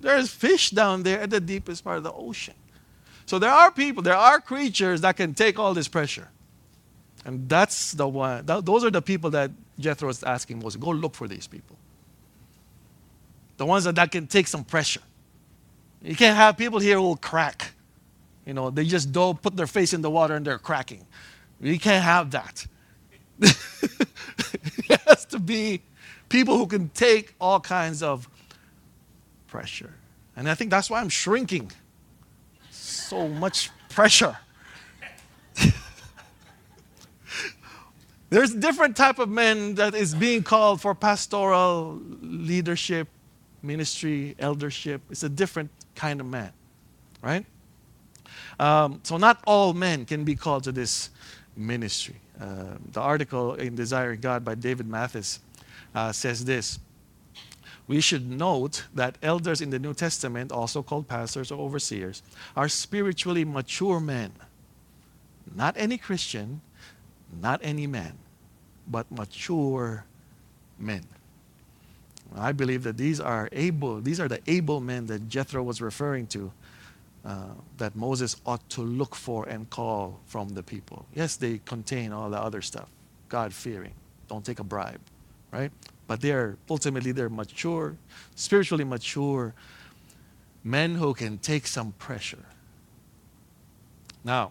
[0.00, 2.54] There's fish down there at the deepest part of the ocean.
[3.26, 6.28] So there are people, there are creatures that can take all this pressure.
[7.26, 10.90] And that's the one, that, those are the people that Jethro is asking Moses go
[10.90, 11.76] look for these people.
[13.56, 15.00] The ones that, that can take some pressure.
[16.02, 17.72] You can't have people here who will crack.
[18.46, 21.04] You know, they just don't put their face in the water and they're cracking.
[21.60, 22.64] You can't have that.
[23.40, 25.82] it has to be
[26.28, 28.28] people who can take all kinds of
[29.48, 29.94] pressure.
[30.36, 31.72] And I think that's why I'm shrinking.
[32.70, 34.36] So much pressure.
[38.28, 43.08] There's a different type of men that is being called for pastoral leadership,
[43.62, 45.00] ministry, eldership.
[45.10, 46.52] It's a different kind of man,
[47.22, 47.46] right?
[48.58, 51.10] Um, so not all men can be called to this
[51.56, 52.16] ministry.
[52.40, 55.40] Uh, the article in Desiring God by David Mathis
[55.94, 56.78] uh, says this.
[57.86, 62.22] We should note that elders in the New Testament, also called pastors or overseers,
[62.56, 64.32] are spiritually mature men.
[65.54, 66.60] Not any Christian,
[67.40, 68.18] not any man,
[68.88, 70.04] but mature
[70.78, 71.04] men.
[72.34, 76.26] I believe that these are able, these are the able men that Jethro was referring
[76.28, 76.52] to,
[77.24, 81.06] uh, that Moses ought to look for and call from the people.
[81.14, 82.88] Yes, they contain all the other stuff,
[83.28, 83.94] God fearing,
[84.28, 85.00] don't take a bribe,
[85.52, 85.70] right?
[86.06, 87.96] But they're ultimately they're mature,
[88.34, 89.54] spiritually mature
[90.62, 92.44] men who can take some pressure.
[94.24, 94.50] Now,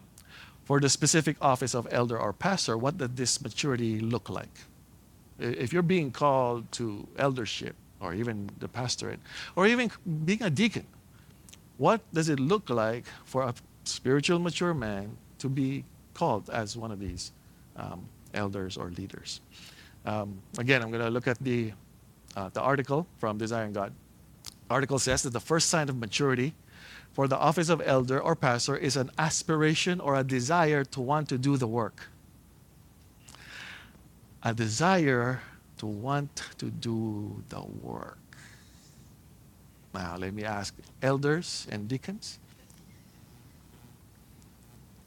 [0.66, 4.50] for the specific office of elder or pastor, what does this maturity look like?
[5.40, 9.20] If you're being called to eldership or even the pastorate
[9.56, 9.92] or even
[10.26, 10.88] being a deacon,
[11.78, 16.92] what does it look like for a spiritual mature man to be called as one
[16.92, 17.32] of these
[17.76, 19.42] um, elders or leaders?
[20.06, 21.74] Um, again, I'm going to look at the,
[22.36, 23.94] uh, the article from Desiring God.
[24.70, 26.56] Article says that the first sign of maturity
[27.16, 31.30] for the office of elder or pastor is an aspiration or a desire to want
[31.30, 32.10] to do the work.
[34.44, 35.40] A desire
[35.78, 38.20] to want to do the work.
[39.94, 42.38] Now, let me ask elders and deacons.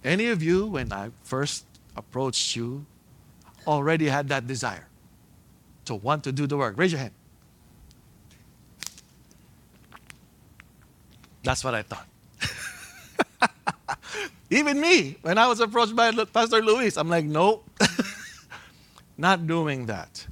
[0.03, 2.87] Any of you, when I first approached you,
[3.67, 4.89] already had that desire
[5.85, 6.79] to want to do the work?
[6.79, 7.18] Raise your hand.
[11.43, 12.07] That's what I thought.
[14.51, 17.69] Even me, when I was approached by Pastor Luis, I'm like, nope,
[19.19, 20.27] not doing that.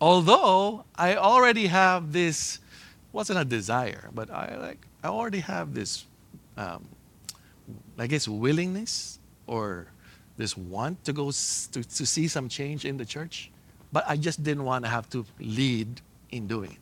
[0.00, 2.58] Although I already have this,
[3.12, 6.04] wasn't a desire, but I like, I already have this,
[6.56, 6.86] um,
[7.98, 9.86] I guess, willingness or
[10.36, 13.50] this want to go s- to, to see some change in the church,
[13.92, 16.78] but I just didn't want to have to lead in doing it.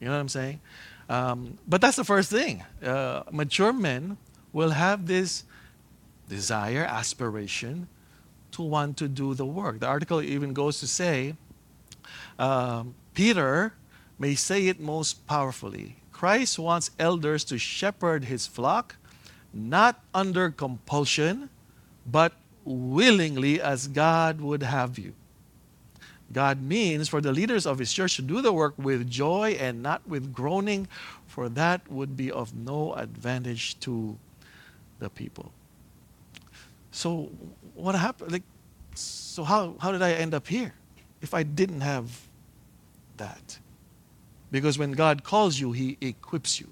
[0.00, 0.60] You know what I'm saying?
[1.08, 2.64] Um, but that's the first thing.
[2.82, 4.16] Uh, mature men
[4.52, 5.44] will have this
[6.28, 7.88] desire, aspiration
[8.52, 9.80] to want to do the work.
[9.80, 11.36] The article even goes to say
[12.38, 13.74] um, Peter
[14.18, 18.96] may say it most powerfully Christ wants elders to shepherd his flock,
[19.52, 21.50] not under compulsion,
[22.06, 22.32] but
[22.64, 25.12] willingly as God would have you.
[26.32, 29.82] God means for the leaders of his church to do the work with joy and
[29.82, 30.88] not with groaning,
[31.26, 34.18] for that would be of no advantage to
[34.98, 35.52] the people.
[36.90, 37.30] So
[37.74, 38.32] what happened?
[38.32, 38.42] Like,
[38.94, 40.74] so how, how did I end up here
[41.20, 42.26] if I didn't have
[43.18, 43.58] that?
[44.50, 46.68] Because when God calls you, he equips you.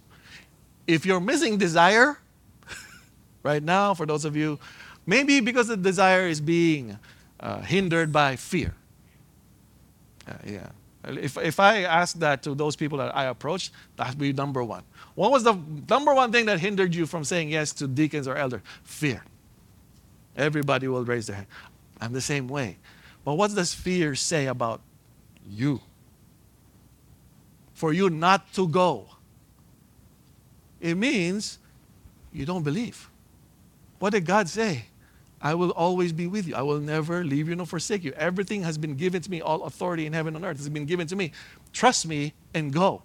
[0.87, 2.19] If you're missing desire,
[3.43, 4.59] right now, for those of you,
[5.07, 6.99] maybe because the desire is being
[7.41, 8.75] uh, hindered by fear.
[10.27, 10.69] Uh, yeah.
[11.07, 14.65] If, if I ask that to those people that I approached, that would be number
[14.65, 14.85] one.
[15.15, 15.59] What was the
[15.89, 18.63] number one thing that hindered you from saying yes to deacons or elders?
[18.85, 19.23] Fear.
[20.37, 21.47] Everybody will raise their hand.
[22.01, 22.79] I'm the same way.
[23.25, 24.81] But what does fear say about
[25.49, 25.81] you?
[27.75, 29.07] For you not to go.
[30.81, 31.59] It means
[32.33, 33.09] you don't believe.
[33.99, 34.87] What did God say?
[35.45, 36.55] I will always be with you.
[36.55, 38.13] I will never leave you nor forsake you.
[38.13, 39.43] Everything has been given to me.
[39.43, 41.33] All authority in heaven and earth has been given to me.
[41.71, 43.03] Trust me and go.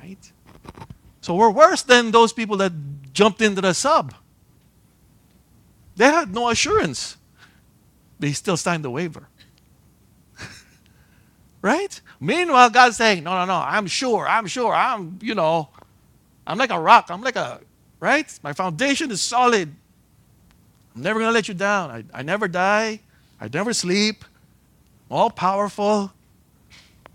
[0.00, 0.32] Right?
[1.20, 2.72] So we're worse than those people that
[3.12, 4.14] jumped into the sub.
[5.96, 7.18] They had no assurance.
[8.18, 9.28] They still signed the waiver.
[11.60, 12.00] right?
[12.18, 15.68] Meanwhile, God's saying, no, no, no, I'm sure, I'm sure, I'm, you know,
[16.46, 17.08] I'm like a rock.
[17.10, 17.60] I'm like a,
[18.00, 18.26] right?
[18.42, 19.74] My foundation is solid.
[20.96, 21.90] I'm never going to let you down.
[21.90, 23.00] I, I never die.
[23.38, 24.24] I never sleep.
[25.10, 26.10] all powerful.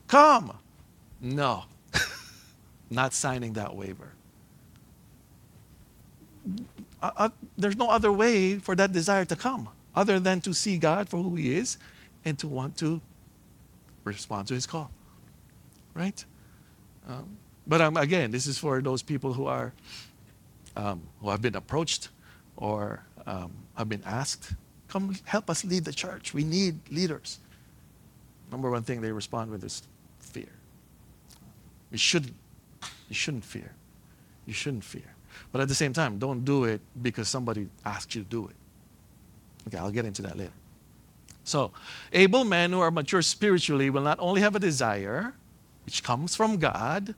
[0.08, 0.56] Come.
[1.20, 1.64] No.
[2.92, 4.14] Not signing that waiver.
[7.02, 10.78] Uh, uh, there's no other way for that desire to come other than to see
[10.78, 11.78] God for who He is
[12.24, 13.02] and to want to
[14.04, 14.92] respond to His call.
[15.96, 16.24] Right?
[17.10, 19.74] Um, but um, again, this is for those people who are
[20.76, 22.10] um, who have been approached
[22.58, 24.54] or um, have been asked,
[24.88, 26.34] "Come help us lead the church.
[26.34, 27.40] We need leaders."
[28.52, 29.84] Number one thing they respond with is
[30.20, 30.52] fear.
[31.92, 32.36] You shouldn't.
[33.10, 33.72] You shouldn't fear.
[34.46, 35.16] You shouldn't fear.
[35.52, 38.56] But at the same time, don't do it because somebody asked you to do it.
[39.68, 40.54] Okay, I'll get into that later.
[41.44, 41.72] So,
[42.14, 45.34] able men who are mature spiritually will not only have a desire,
[45.86, 47.16] which comes from God,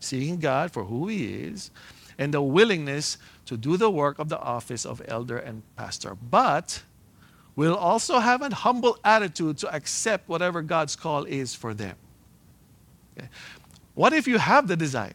[0.00, 1.70] seeing God for who He is,
[2.18, 6.82] and the willingness to do the work of the office of elder and pastor, but
[7.56, 11.96] will also have a humble attitude to accept whatever God's call is for them.
[13.16, 13.28] Okay.
[13.94, 15.14] What if you have the desire?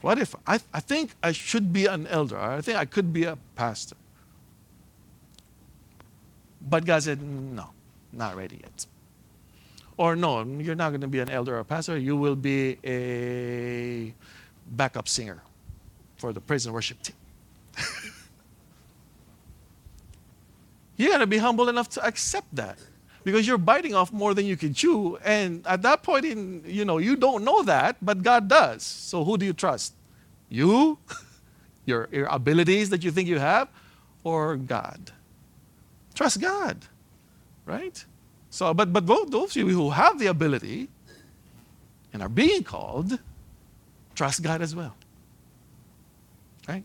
[0.00, 3.24] What if I, I think I should be an elder, I think I could be
[3.24, 3.96] a pastor?
[6.60, 7.70] But God said, no,
[8.12, 8.86] not ready yet.
[9.96, 11.96] Or no, you're not going to be an elder or pastor.
[11.96, 14.14] You will be a
[14.70, 15.42] backup singer
[16.16, 17.16] for the praise and worship team.
[20.96, 22.78] you got to be humble enough to accept that
[23.24, 25.16] because you're biting off more than you can chew.
[25.24, 28.82] And at that point in you know you don't know that but god does.
[28.82, 29.94] So who do you trust?
[30.48, 30.98] You
[31.84, 33.68] your, your abilities that you think you have
[34.22, 35.10] or god?
[36.14, 36.86] Trust god
[37.66, 38.04] right?
[38.50, 40.88] So, but, but those of you who have the ability
[42.12, 43.18] and are being called,
[44.14, 44.94] trust God as well.
[46.68, 46.84] Right?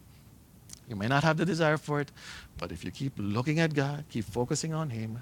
[0.87, 2.11] You may not have the desire for it,
[2.57, 5.19] but if you keep looking at God, keep focusing on Him,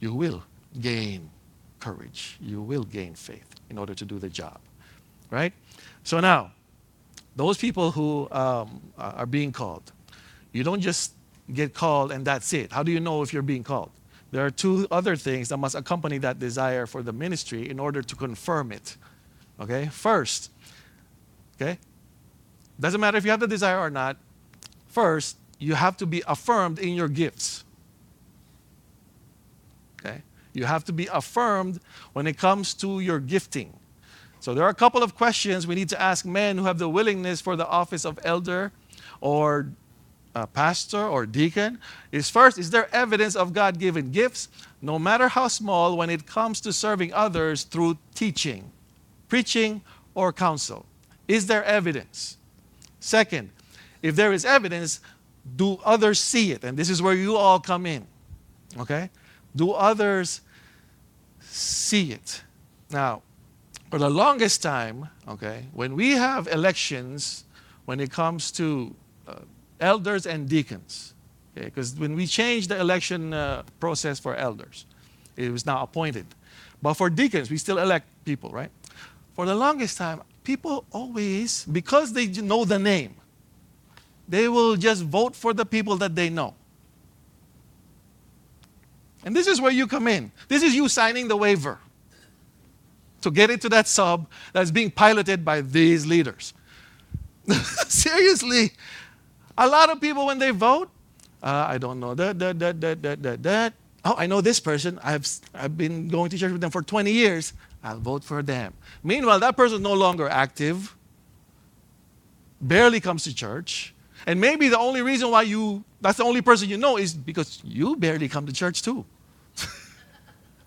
[0.00, 0.42] you will
[0.80, 1.30] gain
[1.80, 2.38] courage.
[2.40, 4.58] You will gain faith in order to do the job.
[5.30, 5.52] Right?
[6.04, 6.52] So now,
[7.36, 9.92] those people who um, are being called,
[10.52, 11.12] you don't just
[11.52, 12.72] get called and that's it.
[12.72, 13.90] How do you know if you're being called?
[14.30, 18.02] There are two other things that must accompany that desire for the ministry in order
[18.02, 18.96] to confirm it.
[19.60, 19.86] Okay?
[19.86, 20.50] First,
[21.56, 21.78] okay?
[22.80, 24.16] Doesn't matter if you have the desire or not.
[24.86, 27.64] First, you have to be affirmed in your gifts.
[30.00, 30.22] Okay?
[30.52, 31.80] You have to be affirmed
[32.12, 33.72] when it comes to your gifting.
[34.40, 36.88] So there are a couple of questions we need to ask men who have the
[36.88, 38.70] willingness for the office of elder
[39.20, 39.72] or
[40.34, 41.78] uh, pastor or deacon
[42.12, 44.48] is first, is there evidence of God given gifts,
[44.80, 48.70] no matter how small, when it comes to serving others through teaching,
[49.28, 49.82] preaching,
[50.14, 50.86] or counsel?
[51.26, 52.38] Is there evidence?
[53.00, 53.50] Second,
[54.02, 55.00] if there is evidence,
[55.56, 56.64] do others see it?
[56.64, 58.06] And this is where you all come in.
[58.78, 59.10] Okay?
[59.54, 60.40] Do others
[61.40, 62.42] see it?
[62.90, 63.22] Now,
[63.90, 67.44] for the longest time, okay, when we have elections,
[67.86, 68.94] when it comes to
[69.26, 69.36] uh,
[69.80, 71.14] elders and deacons.
[71.56, 74.86] Okay, because when we changed the election uh, process for elders,
[75.36, 76.26] it was now appointed.
[76.82, 78.70] But for deacons, we still elect people, right?
[79.38, 83.14] For the longest time, people always, because they know the name,
[84.26, 86.56] they will just vote for the people that they know.
[89.24, 90.32] And this is where you come in.
[90.48, 91.78] This is you signing the waiver
[93.20, 96.52] to get into that sub that's being piloted by these leaders.
[97.86, 98.72] Seriously,
[99.56, 100.90] a lot of people, when they vote,
[101.44, 103.72] uh, I don't know that, that, that, that, that, that, that.
[104.04, 104.98] Oh, I know this person.
[105.00, 107.52] I've, I've been going to church with them for 20 years.
[107.82, 108.74] I'll vote for them.
[109.02, 110.96] Meanwhile, that person is no longer active,
[112.60, 113.94] barely comes to church.
[114.26, 117.60] And maybe the only reason why you, that's the only person you know, is because
[117.64, 119.04] you barely come to church too.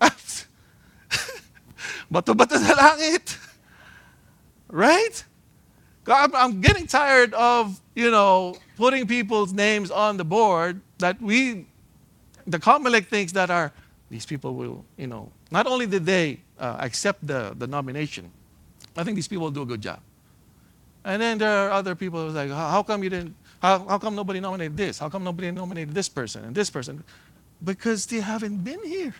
[4.68, 5.24] Right?
[6.06, 11.66] I'm, I'm getting tired of, you know, putting people's names on the board that we,
[12.46, 13.72] the Comelec thinks that are,
[14.12, 18.30] these people will, you know, not only did they uh, accept the, the nomination,
[18.94, 20.00] I think these people do a good job.
[21.02, 24.14] And then there are other people who like, how come you didn't, how, how come
[24.14, 24.98] nobody nominated this?
[24.98, 27.02] How come nobody nominated this person and this person?
[27.64, 29.14] Because they haven't been here.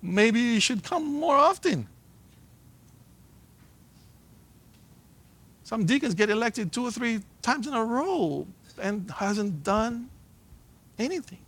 [0.00, 1.88] Maybe you should come more often.
[5.64, 8.46] Some deacons get elected two or three times in a row
[8.80, 10.08] and hasn't done
[10.96, 11.40] anything.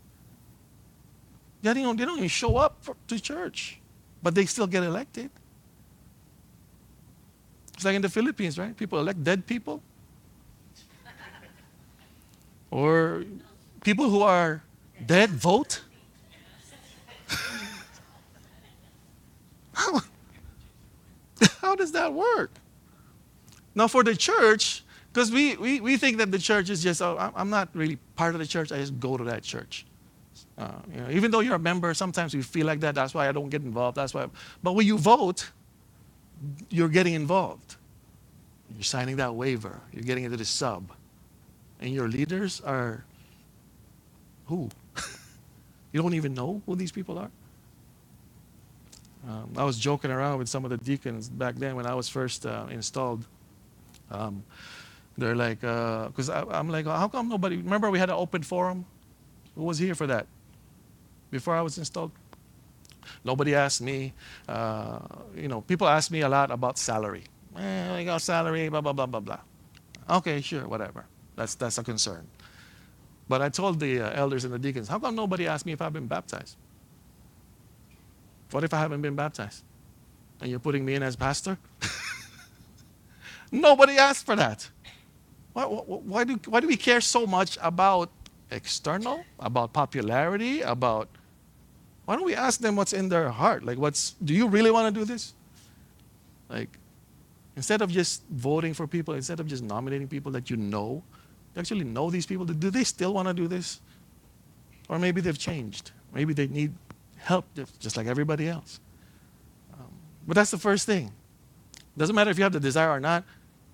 [1.62, 3.80] They don't, they don't even show up for, to church,
[4.22, 5.30] but they still get elected.
[7.74, 8.76] It's like in the Philippines, right?
[8.76, 9.82] People elect dead people.
[12.70, 13.24] Or
[13.82, 14.62] people who are
[15.04, 15.82] dead vote.
[19.72, 20.00] how,
[21.60, 22.50] how does that work?
[23.74, 27.32] Now, for the church, because we, we, we think that the church is just, oh,
[27.34, 29.84] I'm not really part of the church, I just go to that church.
[30.60, 32.94] Uh, you know, even though you're a member, sometimes we feel like that.
[32.94, 33.96] That's why I don't get involved.
[33.96, 34.26] That's why.
[34.62, 35.50] But when you vote,
[36.68, 37.76] you're getting involved.
[38.74, 39.80] You're signing that waiver.
[39.90, 40.92] You're getting into the sub.
[41.80, 43.04] And your leaders are
[44.46, 44.68] who?
[45.92, 47.30] you don't even know who these people are?
[49.26, 52.08] Um, I was joking around with some of the deacons back then when I was
[52.10, 53.24] first uh, installed.
[54.10, 54.44] Um,
[55.16, 57.56] they're like, because uh, I'm like, how come nobody?
[57.56, 58.84] Remember, we had an open forum.
[59.56, 60.26] Who was here for that?
[61.30, 62.12] Before I was installed,
[63.24, 64.12] nobody asked me.
[64.48, 65.00] Uh,
[65.36, 67.24] you know, people ask me a lot about salary.
[67.56, 69.40] Eh, I got salary, blah blah blah blah blah.
[70.08, 71.06] Okay, sure, whatever.
[71.36, 72.26] That's that's a concern.
[73.28, 75.80] But I told the uh, elders and the deacons, how come nobody asked me if
[75.80, 76.56] I've been baptized?
[78.50, 79.62] What if I haven't been baptized?
[80.40, 81.56] And you're putting me in as pastor?
[83.52, 84.68] nobody asked for that.
[85.52, 88.10] Why, why, do, why do we care so much about
[88.50, 91.08] external, about popularity, about.
[92.04, 93.64] Why don't we ask them what's in their heart?
[93.64, 94.12] Like, what's.
[94.24, 95.34] Do you really want to do this?
[96.48, 96.78] Like,
[97.56, 101.02] instead of just voting for people, instead of just nominating people that you know,
[101.54, 103.80] you actually know these people, do they still want to do this?
[104.88, 105.92] Or maybe they've changed.
[106.12, 106.72] Maybe they need
[107.16, 107.44] help
[107.78, 108.80] just like everybody else.
[109.74, 109.86] Um,
[110.26, 111.12] but that's the first thing.
[111.96, 113.24] Doesn't matter if you have the desire or not,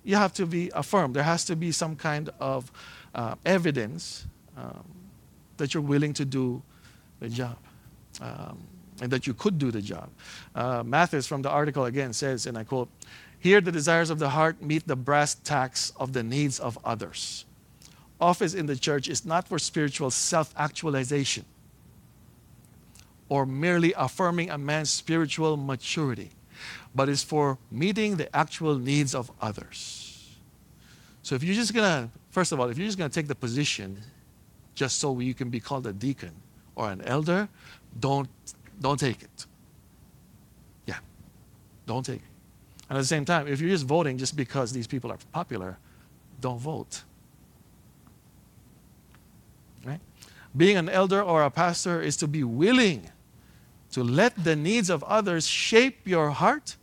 [0.04, 1.14] you have to be affirmed.
[1.14, 2.70] There has to be some kind of
[3.14, 4.84] uh, evidence um,
[5.56, 6.62] that you're willing to do
[7.20, 7.56] the job.
[8.20, 8.58] Um,
[9.00, 10.08] and that you could do the job.
[10.54, 12.88] Uh, Mathis from the article again says, and I quote,
[13.38, 17.44] Here the desires of the heart meet the brass tacks of the needs of others.
[18.20, 21.44] Office in the church is not for spiritual self actualization
[23.28, 26.30] or merely affirming a man's spiritual maturity,
[26.94, 30.36] but is for meeting the actual needs of others.
[31.22, 34.00] So if you're just gonna, first of all, if you're just gonna take the position
[34.74, 36.32] just so you can be called a deacon
[36.76, 37.48] or an elder,
[37.98, 38.28] don't
[38.80, 39.46] don't take it.
[40.86, 40.98] Yeah.
[41.86, 42.30] Don't take it.
[42.88, 45.78] And at the same time, if you're just voting just because these people are popular,
[46.40, 47.02] don't vote.
[49.84, 50.00] Right?
[50.56, 53.10] Being an elder or a pastor is to be willing
[53.92, 56.76] to let the needs of others shape your heart.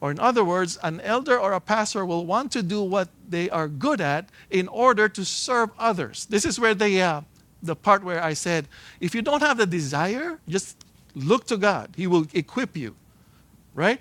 [0.00, 3.48] Or, in other words, an elder or a pastor will want to do what they
[3.50, 6.26] are good at in order to serve others.
[6.26, 7.22] This is where they, uh,
[7.62, 8.68] the part where I said,
[9.00, 10.76] if you don't have the desire, just
[11.14, 11.90] look to God.
[11.96, 12.96] He will equip you,
[13.74, 14.00] right?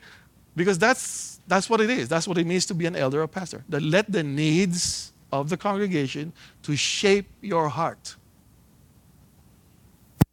[0.55, 2.09] Because that's, that's what it is.
[2.09, 3.63] That's what it means to be an elder or pastor.
[3.69, 6.33] That let the needs of the congregation
[6.63, 8.15] to shape your heart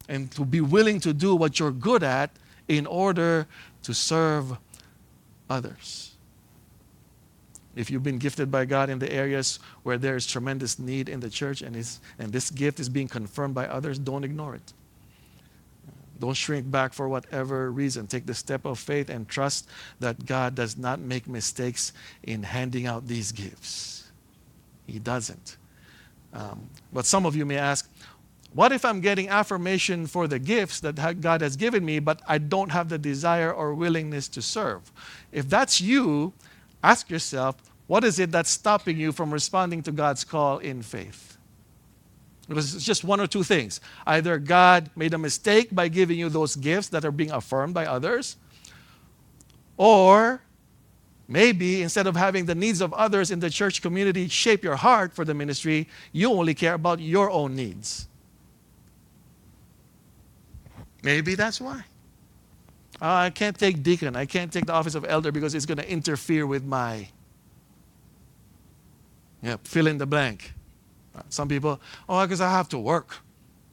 [0.09, 2.31] and to be willing to do what you're good at
[2.67, 3.47] in order
[3.83, 4.57] to serve
[5.49, 6.08] others.
[7.75, 11.19] If you've been gifted by God in the areas where there is tremendous need in
[11.19, 11.75] the church and,
[12.17, 14.73] and this gift is being confirmed by others, don't ignore it.
[16.19, 18.05] Don't shrink back for whatever reason.
[18.05, 21.93] Take the step of faith and trust that God does not make mistakes
[22.23, 24.11] in handing out these gifts.
[24.85, 25.57] He doesn't.
[26.33, 27.89] Um, but some of you may ask,
[28.53, 32.39] what if I'm getting affirmation for the gifts that God has given me, but I
[32.39, 34.91] don't have the desire or willingness to serve?
[35.31, 36.33] If that's you,
[36.83, 37.55] ask yourself,
[37.87, 41.37] what is it that's stopping you from responding to God's call in faith?
[42.47, 43.79] Because it's just one or two things.
[44.07, 47.85] Either God made a mistake by giving you those gifts that are being affirmed by
[47.85, 48.37] others,
[49.77, 50.41] or
[51.27, 55.13] maybe instead of having the needs of others in the church community shape your heart
[55.13, 58.07] for the ministry, you only care about your own needs.
[61.03, 61.85] Maybe that's why.
[63.01, 64.15] Uh, I can't take deacon.
[64.15, 67.07] I can't take the office of elder because it's going to interfere with my.
[69.41, 70.53] Yeah, fill in the blank.
[71.29, 73.17] Some people, oh, because I have to work.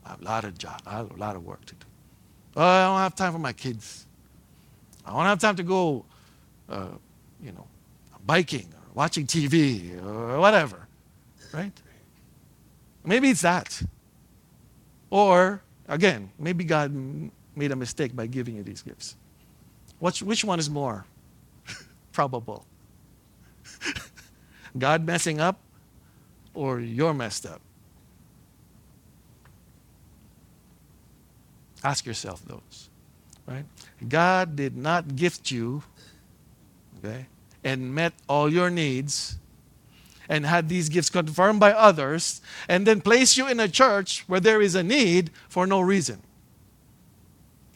[0.05, 0.81] I have a lot of job.
[0.87, 1.87] I have a lot of work to do.
[2.57, 4.07] Oh, I don't have time for my kids.
[5.05, 6.05] I don't have time to go,
[6.68, 6.89] uh,
[7.43, 7.66] you know,
[8.24, 10.89] biking or watching TV or whatever,
[11.53, 11.72] right?
[13.05, 13.83] Maybe it's that.
[15.11, 16.93] Or Again, maybe God
[17.57, 19.17] made a mistake by giving you these gifts.
[19.99, 21.07] Which, which one is more
[22.13, 22.67] probable?
[24.79, 25.59] God messing up
[26.55, 27.61] or you're messed up?
[31.83, 32.91] Ask yourself those,
[33.47, 33.65] right?
[34.07, 35.83] God did not gift you,
[36.99, 37.27] okay,
[37.63, 39.39] and met all your needs
[40.29, 44.41] and had these gifts confirmed by others and then place you in a church where
[44.41, 46.23] there is a need for no reason.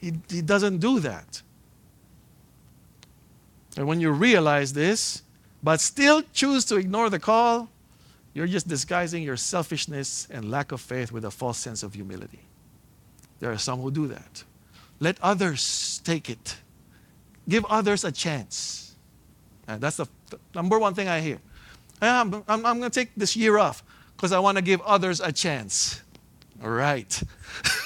[0.01, 1.43] He, he doesn't do that.
[3.77, 5.23] And when you realize this,
[5.63, 7.69] but still choose to ignore the call,
[8.33, 12.41] you're just disguising your selfishness and lack of faith with a false sense of humility.
[13.41, 14.45] There are some who do that.
[15.01, 16.57] Let others take it.
[17.49, 18.95] Give others a chance.
[19.67, 20.07] And that's the,
[20.55, 21.39] number one thing I hear.
[22.01, 23.83] I'm, I'm, I'm going to take this year off
[24.17, 26.01] because I want to give others a chance.
[26.63, 27.23] All right.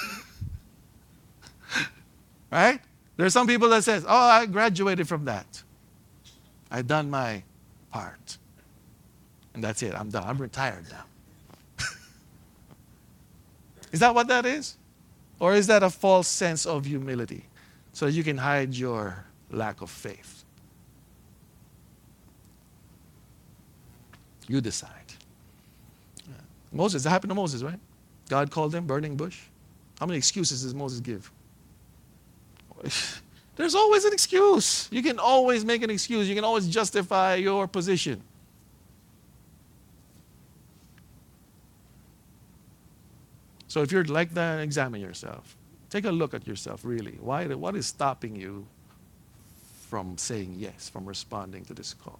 [2.51, 2.79] right?
[3.17, 5.63] There are some people that says, "Oh, I graduated from that.
[6.69, 7.43] I've done my
[7.91, 8.37] part."
[9.53, 9.93] And that's it.
[9.95, 10.23] I'm done.
[10.27, 11.05] I'm retired now.
[13.91, 14.77] is that what that is?
[15.39, 17.45] Or is that a false sense of humility
[17.93, 20.43] so you can hide your lack of faith?
[24.47, 24.91] You decide.
[26.71, 27.79] Moses, that happened to Moses, right?
[28.29, 29.39] God called him burning bush.
[29.99, 31.31] How many excuses does Moses give?
[33.55, 34.89] There's always an excuse.
[34.91, 36.27] You can always make an excuse.
[36.27, 38.21] You can always justify your position.
[43.67, 45.55] So if you're like that, examine yourself.
[45.89, 47.17] Take a look at yourself, really.
[47.19, 48.65] Why, what is stopping you
[49.89, 52.19] from saying yes, from responding to this call?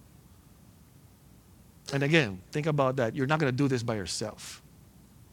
[1.92, 3.14] And again, think about that.
[3.14, 4.62] You're not going to do this by yourself.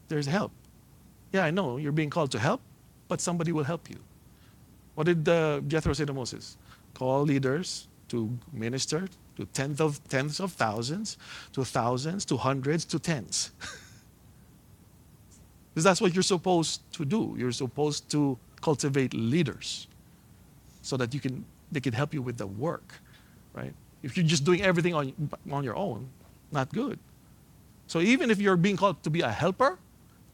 [0.08, 0.52] There's help.
[1.32, 2.62] Yeah, I know you're being called to help,
[3.08, 3.98] but somebody will help you.
[4.96, 6.58] What did uh, Jethro say to Moses?
[6.94, 11.18] Call leaders to minister to tens of tens of thousands,
[11.54, 13.52] to thousands, to hundreds, to tens.
[15.74, 17.36] because that's what you're supposed to do.
[17.38, 19.88] You're supposed to cultivate leaders
[20.82, 22.94] so that you can they can help you with the work,
[23.54, 23.74] right?
[24.04, 25.14] If you're just doing everything on,
[25.52, 26.08] on your own,
[26.52, 27.00] not good.
[27.88, 29.80] So even if you're being called to be a helper,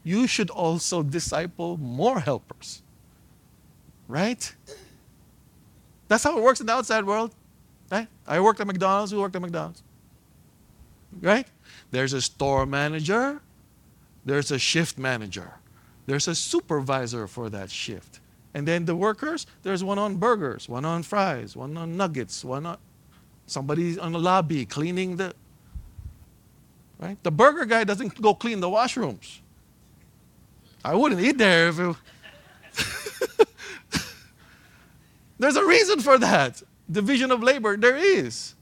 [0.04, 2.82] you should also disciple more helpers.
[4.10, 4.54] Right?
[6.10, 7.34] That's how it works in the outside world.
[7.90, 8.08] Right?
[8.28, 9.82] I worked at McDonald's, who worked at McDonald's?
[11.22, 11.48] Right?
[11.92, 13.40] There's a store manager,
[14.26, 15.54] there's a shift manager,
[16.08, 18.20] there's a supervisor for that shift.
[18.54, 22.66] And then the workers, there's one on burgers, one on fries, one on nuggets, one
[22.66, 22.78] on
[23.46, 25.34] somebody's on the lobby cleaning the
[27.00, 27.18] Right?
[27.24, 29.40] The burger guy doesn't go clean the washrooms.
[30.84, 31.96] I wouldn't eat there if it.
[35.40, 36.62] There's a reason for that.
[36.92, 38.56] Division of labor, there is.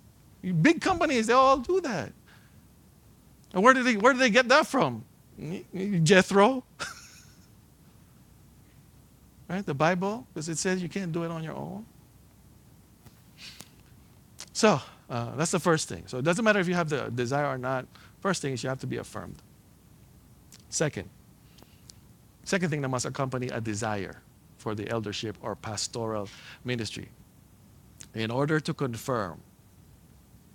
[0.62, 2.14] Big companies, they all do that.
[3.54, 5.04] And where did they, where did they get that from?
[6.04, 6.64] Jethro.
[9.50, 9.66] right?
[9.66, 11.86] The Bible, because it says you can't do it on your own.
[14.54, 16.04] So, uh, that's the first thing.
[16.08, 17.86] So, it doesn't matter if you have the desire or not.
[18.20, 19.38] First thing is you have to be affirmed.
[20.70, 21.10] Second,
[22.44, 24.22] second thing that must accompany a desire
[24.68, 26.28] for the eldership or pastoral
[26.66, 27.08] ministry.
[28.14, 29.40] In order to confirm,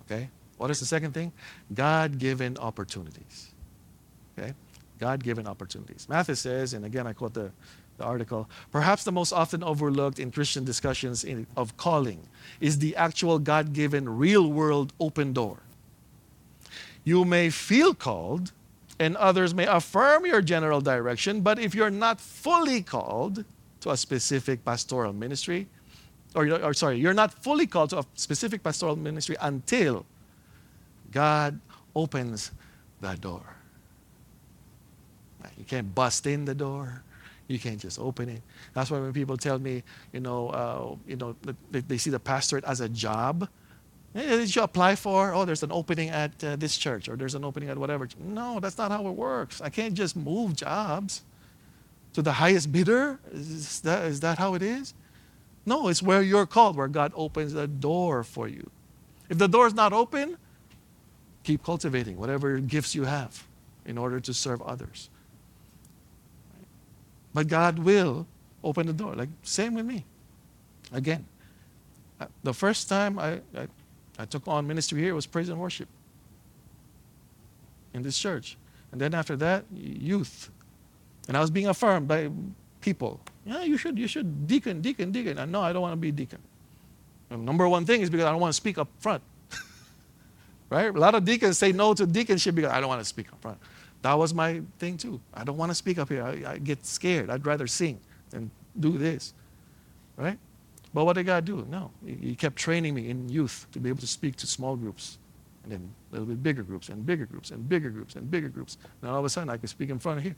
[0.03, 1.31] okay, what is the second thing?
[1.73, 3.49] God given opportunities.
[4.37, 4.53] Okay?
[4.99, 6.07] God given opportunities.
[6.07, 7.49] Mathis says, and again I quote the,
[7.97, 12.19] the article, perhaps the most often overlooked in Christian discussions in, of calling
[12.59, 15.57] is the actual God given real world open door.
[17.03, 18.51] You may feel called,
[18.99, 23.43] and others may affirm your general direction, but if you're not fully called
[23.83, 25.67] to a specific pastoral ministry,
[26.35, 30.05] or, or sorry, you're not fully called to a specific pastoral ministry until
[31.11, 31.59] God
[31.95, 32.51] opens
[33.01, 33.43] the door.
[35.57, 37.03] You can't bust in the door.
[37.47, 38.41] You can't just open it.
[38.73, 41.35] That's why when people tell me, you know, uh, you know,
[41.69, 43.49] they, they see the pastorate as a job,
[44.15, 45.33] did you apply for?
[45.33, 48.07] Oh, there's an opening at uh, this church, or there's an opening at whatever.
[48.19, 49.59] No, that's not how it works.
[49.59, 51.23] I can't just move jobs
[52.13, 53.19] to the highest bidder.
[53.31, 54.93] Is that, is that how it is?
[55.65, 58.69] No, it's where you're called, where God opens the door for you.
[59.29, 60.37] If the door is not open,
[61.43, 63.45] keep cultivating whatever gifts you have
[63.85, 65.09] in order to serve others.
[67.33, 68.27] But God will
[68.63, 69.15] open the door.
[69.15, 70.05] Like, same with me.
[70.91, 71.25] Again,
[72.19, 73.67] uh, the first time I, I
[74.19, 75.87] I took on ministry here was praise and worship
[77.93, 78.57] in this church.
[78.91, 80.51] And then after that, youth.
[81.27, 82.29] And I was being affirmed by
[82.81, 83.19] people.
[83.45, 85.37] Yeah, you should, you should deacon, deacon, deacon.
[85.37, 86.39] And no, I don't want to be deacon.
[87.29, 89.23] Number one thing is because I don't want to speak up front.
[90.69, 90.93] right?
[90.93, 93.41] A lot of deacons say no to deaconship because I don't want to speak up
[93.41, 93.57] front.
[94.03, 95.19] That was my thing too.
[95.33, 96.23] I don't want to speak up here.
[96.23, 97.29] I, I get scared.
[97.29, 97.99] I'd rather sing
[98.29, 99.33] than do this,
[100.17, 100.37] right?
[100.93, 101.65] But what did God do?
[101.69, 104.75] No, he, he kept training me in youth to be able to speak to small
[104.75, 105.17] groups,
[105.63, 108.49] and then a little bit bigger groups, and bigger groups, and bigger groups, and bigger
[108.49, 108.77] groups.
[109.01, 110.35] And all of a sudden, I could speak in front of here.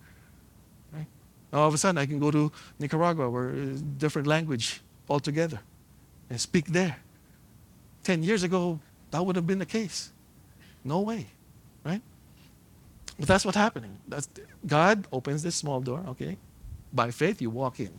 [1.54, 5.60] All of a sudden, I can go to Nicaragua, where it's different language altogether,
[6.30, 6.98] and speak there.
[8.04, 8.80] Ten years ago,
[9.12, 10.12] that would have been the case.
[10.84, 11.28] No way,
[11.84, 12.02] right?
[13.18, 13.98] But that's what's happening.
[14.08, 14.28] That's
[14.68, 16.38] God opens this small door, okay?
[16.94, 17.92] By faith, you walk in.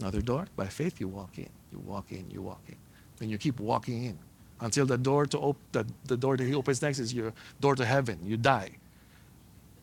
[0.00, 1.48] Another door, by faith, you walk in.
[1.72, 2.76] You walk in, you walk in.
[3.20, 4.18] And you keep walking in
[4.60, 7.74] until the door to op- the, the door that he opens next is your door
[7.74, 8.18] to heaven.
[8.24, 8.70] You die.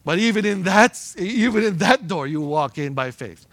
[0.06, 3.45] But even in that, even in that door, you walk in by faith.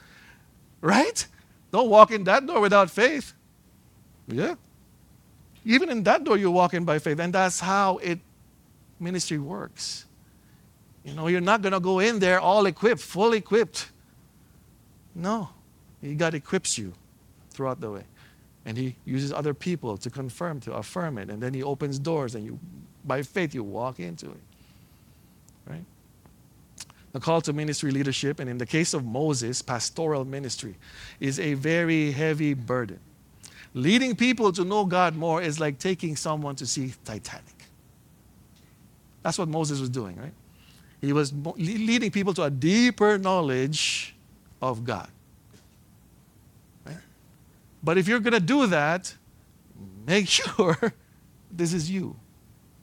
[0.82, 1.26] Right?
[1.72, 3.32] Don't walk in that door without faith.
[4.28, 4.56] Yeah.
[5.64, 7.18] Even in that door, you walk in by faith.
[7.18, 8.20] And that's how it
[9.00, 10.04] ministry works.
[11.04, 13.90] You know, you're not to go in there all equipped, full equipped.
[15.14, 15.48] No.
[16.00, 16.92] He God equips you
[17.50, 18.04] throughout the way.
[18.64, 21.30] And He uses other people to confirm, to affirm it.
[21.30, 22.58] And then He opens doors, and you,
[23.04, 24.40] by faith, you walk into it.
[25.66, 25.84] Right?
[27.12, 30.76] The call to ministry leadership, and in the case of Moses, pastoral ministry,
[31.20, 32.98] is a very heavy burden.
[33.74, 37.64] Leading people to know God more is like taking someone to see Titanic.
[39.22, 40.32] That's what Moses was doing, right?
[41.00, 44.14] He was leading people to a deeper knowledge
[44.60, 45.08] of God.
[46.86, 46.96] Right?
[47.82, 49.14] But if you're going to do that,
[50.06, 50.94] make sure
[51.50, 52.16] this is you.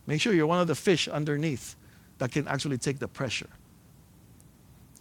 [0.05, 1.75] Make sure you're one of the fish underneath
[2.17, 3.49] that can actually take the pressure.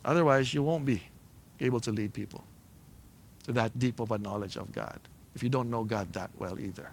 [0.08, 1.02] Otherwise, you won't be
[1.60, 2.42] able to lead people
[3.44, 4.98] to that deep of a knowledge of God
[5.34, 6.90] if you don't know God that well either.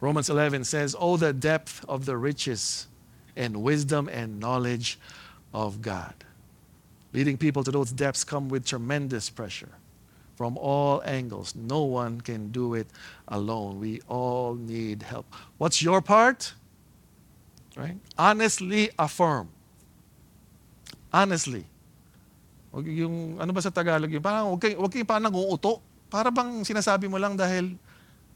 [0.00, 2.88] Romans 11 says, Oh, the depth of the riches
[3.36, 4.98] and wisdom and knowledge
[5.54, 6.14] of God.
[7.12, 9.70] Leading people to those depths come with tremendous pressure
[10.36, 11.54] from all angles.
[11.54, 12.88] No one can do it
[13.28, 13.78] alone.
[13.78, 15.32] We all need help.
[15.58, 16.54] What's your part?
[17.76, 17.96] Right?
[18.18, 19.50] Honestly affirm.
[21.08, 21.64] Honestly.
[22.74, 24.20] Yung, ano ba sa Tagalog yun?
[24.20, 25.80] Parang huwag kayong, huwag kayong parang nag-uuto.
[26.08, 27.76] Para bang sinasabi mo lang dahil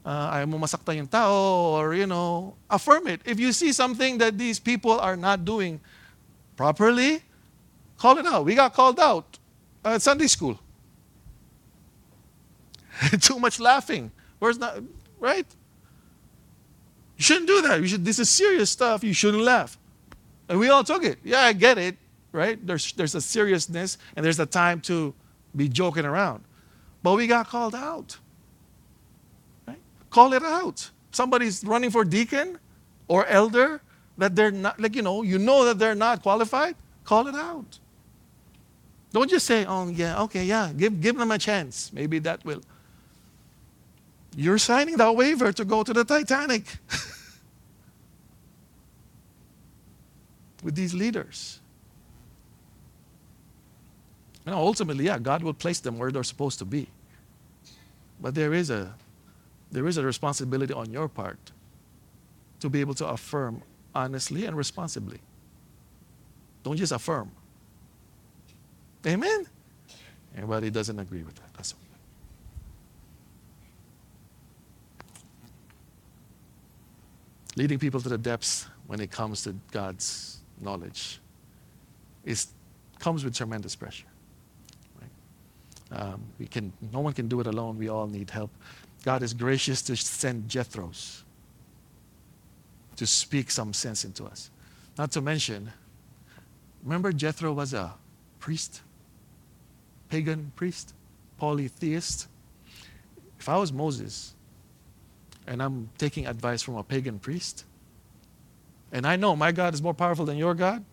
[0.05, 3.21] uh, ayaw mo masaktan yung tao or, you know, affirm it.
[3.25, 5.79] If you see something that these people are not doing
[6.57, 7.21] properly,
[7.97, 8.45] call it out.
[8.45, 9.39] We got called out
[9.85, 10.59] at Sunday school.
[13.21, 14.11] Too much laughing.
[14.39, 14.81] Where's not,
[15.19, 15.47] right?
[17.17, 17.79] You shouldn't do that.
[17.81, 19.03] You should, this is serious stuff.
[19.03, 19.77] You shouldn't laugh.
[20.49, 21.19] And we all took it.
[21.23, 21.97] Yeah, I get it,
[22.33, 22.65] right?
[22.65, 25.13] There's, there's a seriousness and there's a time to
[25.55, 26.43] be joking around.
[27.01, 28.17] But we got called out.
[29.65, 29.79] Right?
[30.09, 30.89] Call it out.
[31.11, 32.59] Somebody's running for deacon
[33.07, 33.81] or elder
[34.17, 37.79] that they're not, like, you know, you know that they're not qualified, call it out.
[39.11, 41.91] Don't just say, oh, yeah, okay, yeah, give, give them a chance.
[41.93, 42.61] Maybe that will.
[44.35, 46.63] You're signing that waiver to go to the Titanic
[50.63, 51.59] with these leaders.
[54.45, 56.87] You know, ultimately, yeah, God will place them where they're supposed to be.
[58.19, 58.93] But there is a
[59.71, 61.51] there is a responsibility on your part
[62.59, 63.63] to be able to affirm
[63.95, 65.19] honestly and responsibly.
[66.63, 67.31] Don't just affirm.
[69.05, 69.47] Amen?
[70.37, 71.53] Anybody doesn't agree with that?
[71.55, 71.81] That's okay.
[77.55, 81.19] Leading people to the depths when it comes to God's knowledge
[82.23, 82.47] is,
[82.99, 84.05] comes with tremendous pressure.
[85.93, 87.77] Um, we can, no one can do it alone.
[87.77, 88.49] We all need help.
[89.03, 91.21] God is gracious to send Jethros
[92.95, 94.49] to speak some sense into us.
[94.97, 95.71] Not to mention,
[96.83, 97.93] remember Jethro was a
[98.39, 98.81] priest,
[100.09, 100.93] pagan priest,
[101.37, 102.27] polytheist.
[103.39, 104.33] If I was Moses
[105.45, 107.65] and I'm taking advice from a pagan priest,
[108.91, 110.83] and I know my God is more powerful than your God,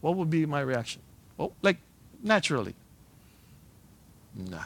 [0.00, 1.02] what would be my reaction?
[1.36, 1.76] Well, like
[2.22, 2.74] naturally.
[4.34, 4.64] Nah.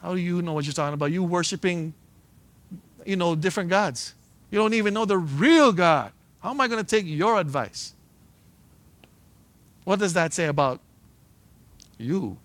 [0.00, 1.12] How do you know what you're talking about?
[1.12, 1.92] You worshiping,
[3.04, 4.14] you know, different gods.
[4.50, 6.12] You don't even know the real God.
[6.40, 7.94] How am I going to take your advice?
[9.84, 10.80] What does that say about
[11.98, 12.38] you?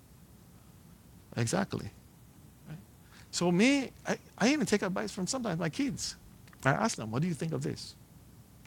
[1.36, 1.90] Exactly.
[2.68, 2.78] Right?
[3.30, 6.16] So me, I, I even take advice from sometimes my kids.
[6.64, 7.94] I ask them, what do you think of this?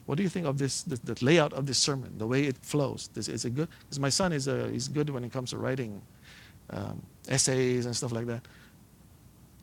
[0.06, 2.56] What do you think of this, the, the layout of this sermon, the way it
[2.62, 3.10] flows?
[3.14, 3.68] This, is it good?
[3.80, 6.02] Because my son is a, he's good when it comes to writing
[6.72, 8.42] um, essays and stuff like that.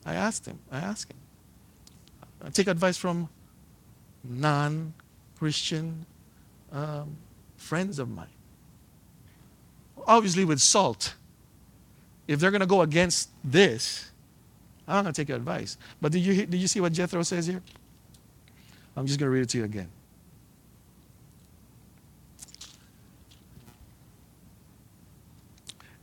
[0.06, 0.60] I asked him.
[0.72, 1.18] I asked him.
[2.44, 3.30] I take advice from
[4.24, 4.94] non
[5.38, 6.06] Christian
[6.72, 7.18] um,
[7.58, 8.28] friends of mine.
[10.06, 11.16] Obviously, with salt.
[12.28, 14.12] If they're going to go against this,
[14.88, 15.78] I'm not going to take your advice.
[16.02, 17.62] But did you, did you see what Jethro says here?
[18.96, 19.90] I'm just going to read it to you again.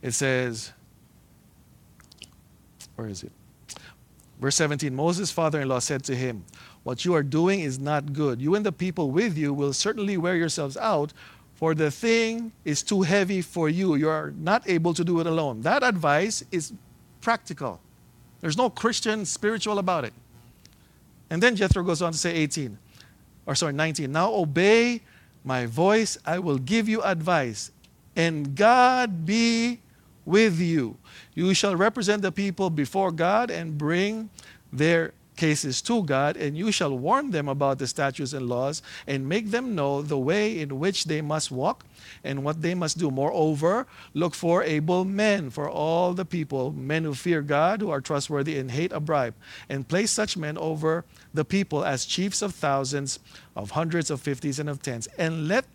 [0.01, 0.71] It says,
[2.95, 3.31] where is it?
[4.39, 6.43] Verse 17 Moses' father in law said to him,
[6.83, 8.41] What you are doing is not good.
[8.41, 11.13] You and the people with you will certainly wear yourselves out,
[11.55, 13.95] for the thing is too heavy for you.
[13.95, 15.61] You are not able to do it alone.
[15.61, 16.73] That advice is
[17.21, 17.79] practical.
[18.41, 20.13] There's no Christian spiritual about it.
[21.29, 22.77] And then Jethro goes on to say 18,
[23.45, 24.11] or sorry, 19.
[24.11, 25.01] Now obey
[25.43, 27.71] my voice, I will give you advice,
[28.15, 29.79] and God be
[30.25, 30.97] with you.
[31.33, 34.29] You shall represent the people before God and bring
[34.73, 39.27] their cases to God, and you shall warn them about the statutes and laws, and
[39.27, 41.85] make them know the way in which they must walk
[42.23, 43.11] and what they must do.
[43.11, 48.01] Moreover, look for able men for all the people, men who fear God, who are
[48.01, 49.35] trustworthy and hate a bribe,
[49.67, 51.03] and place such men over
[51.33, 53.19] the people as chiefs of thousands,
[53.55, 55.65] of hundreds, of fifties, and of tens, and let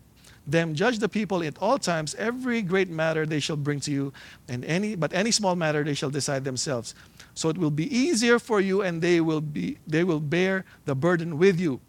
[0.47, 2.15] them judge the people at all times.
[2.15, 4.13] Every great matter they shall bring to you
[4.47, 6.95] and any but any small matter they shall decide themselves.
[7.33, 10.95] So it will be easier for you and they will be they will bear the
[10.95, 11.79] burden with you.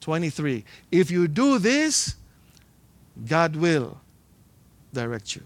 [0.00, 2.16] 23 if you do this
[3.26, 4.00] god will
[4.92, 5.42] direct you.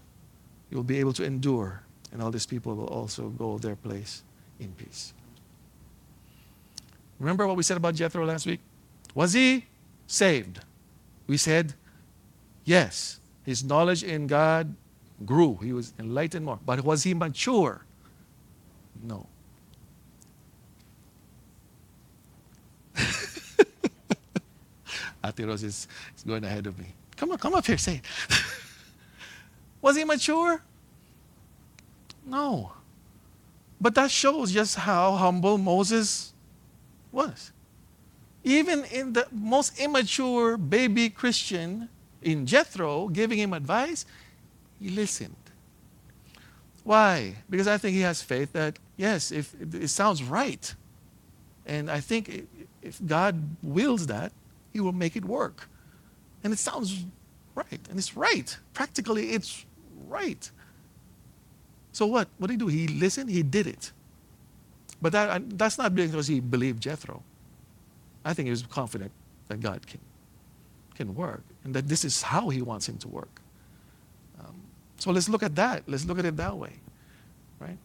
[0.69, 4.23] You'll be able to endure and all these people will also go their place
[4.59, 5.13] in peace.
[7.19, 8.61] Remember what we said about jethro last week?
[9.13, 9.65] Was he
[10.07, 10.61] saved?
[11.27, 11.73] We said
[12.69, 14.75] Yes, his knowledge in God
[15.25, 15.55] grew.
[15.55, 16.59] He was enlightened more.
[16.63, 17.83] But was he mature?
[19.01, 19.25] No.
[25.25, 26.85] Ate Rose is, is going ahead of me.
[27.17, 28.05] Come on, come up here, say it.
[29.81, 30.61] was he mature?
[32.23, 32.73] No.
[33.81, 36.35] But that shows just how humble Moses
[37.11, 37.51] was.
[38.43, 41.89] Even in the most immature baby Christian,
[42.21, 44.05] in Jethro giving him advice,
[44.79, 45.35] he listened.
[46.83, 47.35] Why?
[47.49, 50.73] Because I think he has faith that, yes, if it sounds right,
[51.65, 52.47] and I think
[52.81, 54.31] if God wills that,
[54.73, 55.69] he will make it work.
[56.43, 57.05] And it sounds
[57.53, 58.57] right, and it's right.
[58.73, 59.65] Practically, it's
[60.07, 60.49] right.
[61.91, 62.29] So what?
[62.37, 62.67] What did he do?
[62.67, 63.91] He listened, he did it.
[65.01, 67.23] But that, that's not because he believed Jethro.
[68.23, 69.11] I think he was confident
[69.47, 69.99] that God can
[70.95, 73.41] can work and that this is how He wants him to work.
[74.39, 74.55] Um,
[74.97, 75.83] so let's look at that.
[75.87, 76.73] Let's look at it that way,
[77.59, 77.77] right?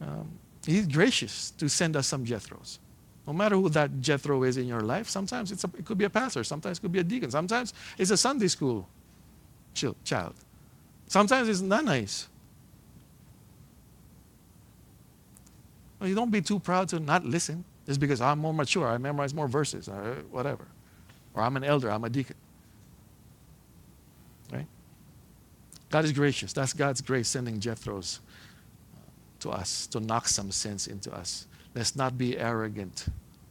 [0.00, 0.28] Um,
[0.66, 2.78] he's gracious to send us some Jethros.
[3.26, 6.10] No matter who that Jethro is in your life, sometimes a, it could be a
[6.10, 8.88] pastor, sometimes it could be a deacon, sometimes it's a Sunday school
[10.04, 10.34] child.
[11.06, 12.28] Sometimes it's not nice.
[15.98, 17.64] Well, you don't be too proud to not listen.
[17.86, 20.66] Just because I'm more mature, I memorize more verses, or whatever
[21.38, 22.36] or I'm an elder, I'm a deacon.
[24.52, 24.66] Right?
[25.90, 26.52] God is gracious.
[26.52, 28.20] That's God's grace sending Jethro's
[28.94, 29.00] uh,
[29.40, 31.46] to us to knock some sense into us.
[31.74, 33.06] Let's not be arrogant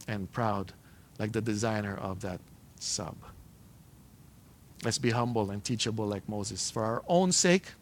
[0.06, 0.72] and proud
[1.18, 2.40] like the designer of that
[2.78, 3.16] sub.
[4.84, 7.72] Let's be humble and teachable like Moses for our own sake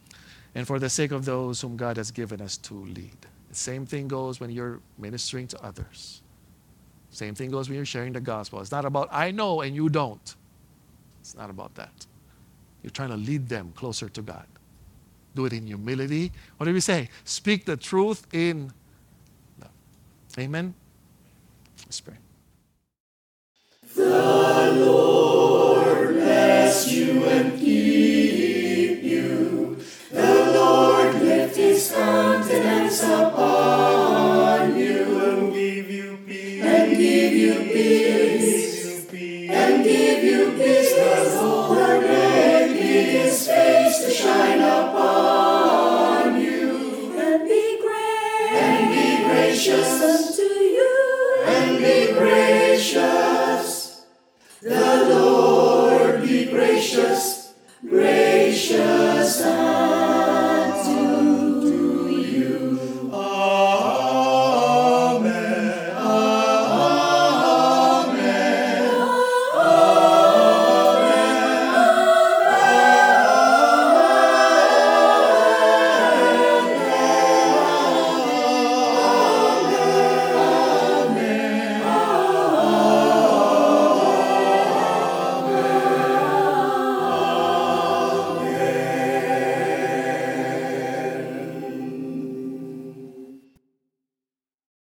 [0.55, 3.17] and for the sake of those whom God has given us to lead.
[3.51, 6.23] The same thing goes when you're ministering to others.
[7.11, 8.61] Same thing goes when you're sharing the gospel.
[8.61, 10.35] It's not about I know and you don't.
[11.21, 12.07] It's not about that.
[12.87, 14.47] You're trying to lead them closer to God.
[15.35, 16.31] Do it in humility.
[16.57, 17.09] What do we say?
[17.25, 18.73] Speak the truth in
[19.61, 19.73] love.
[20.39, 20.73] Amen.
[21.85, 22.15] Let's pray.
[23.97, 29.83] The Lord bless you and keep you.
[30.13, 33.56] The Lord lift his countenance upon
[49.67, 54.05] gracious unto you, and be gracious.
[54.63, 57.53] The Lord be gracious,
[57.89, 59.16] gracious.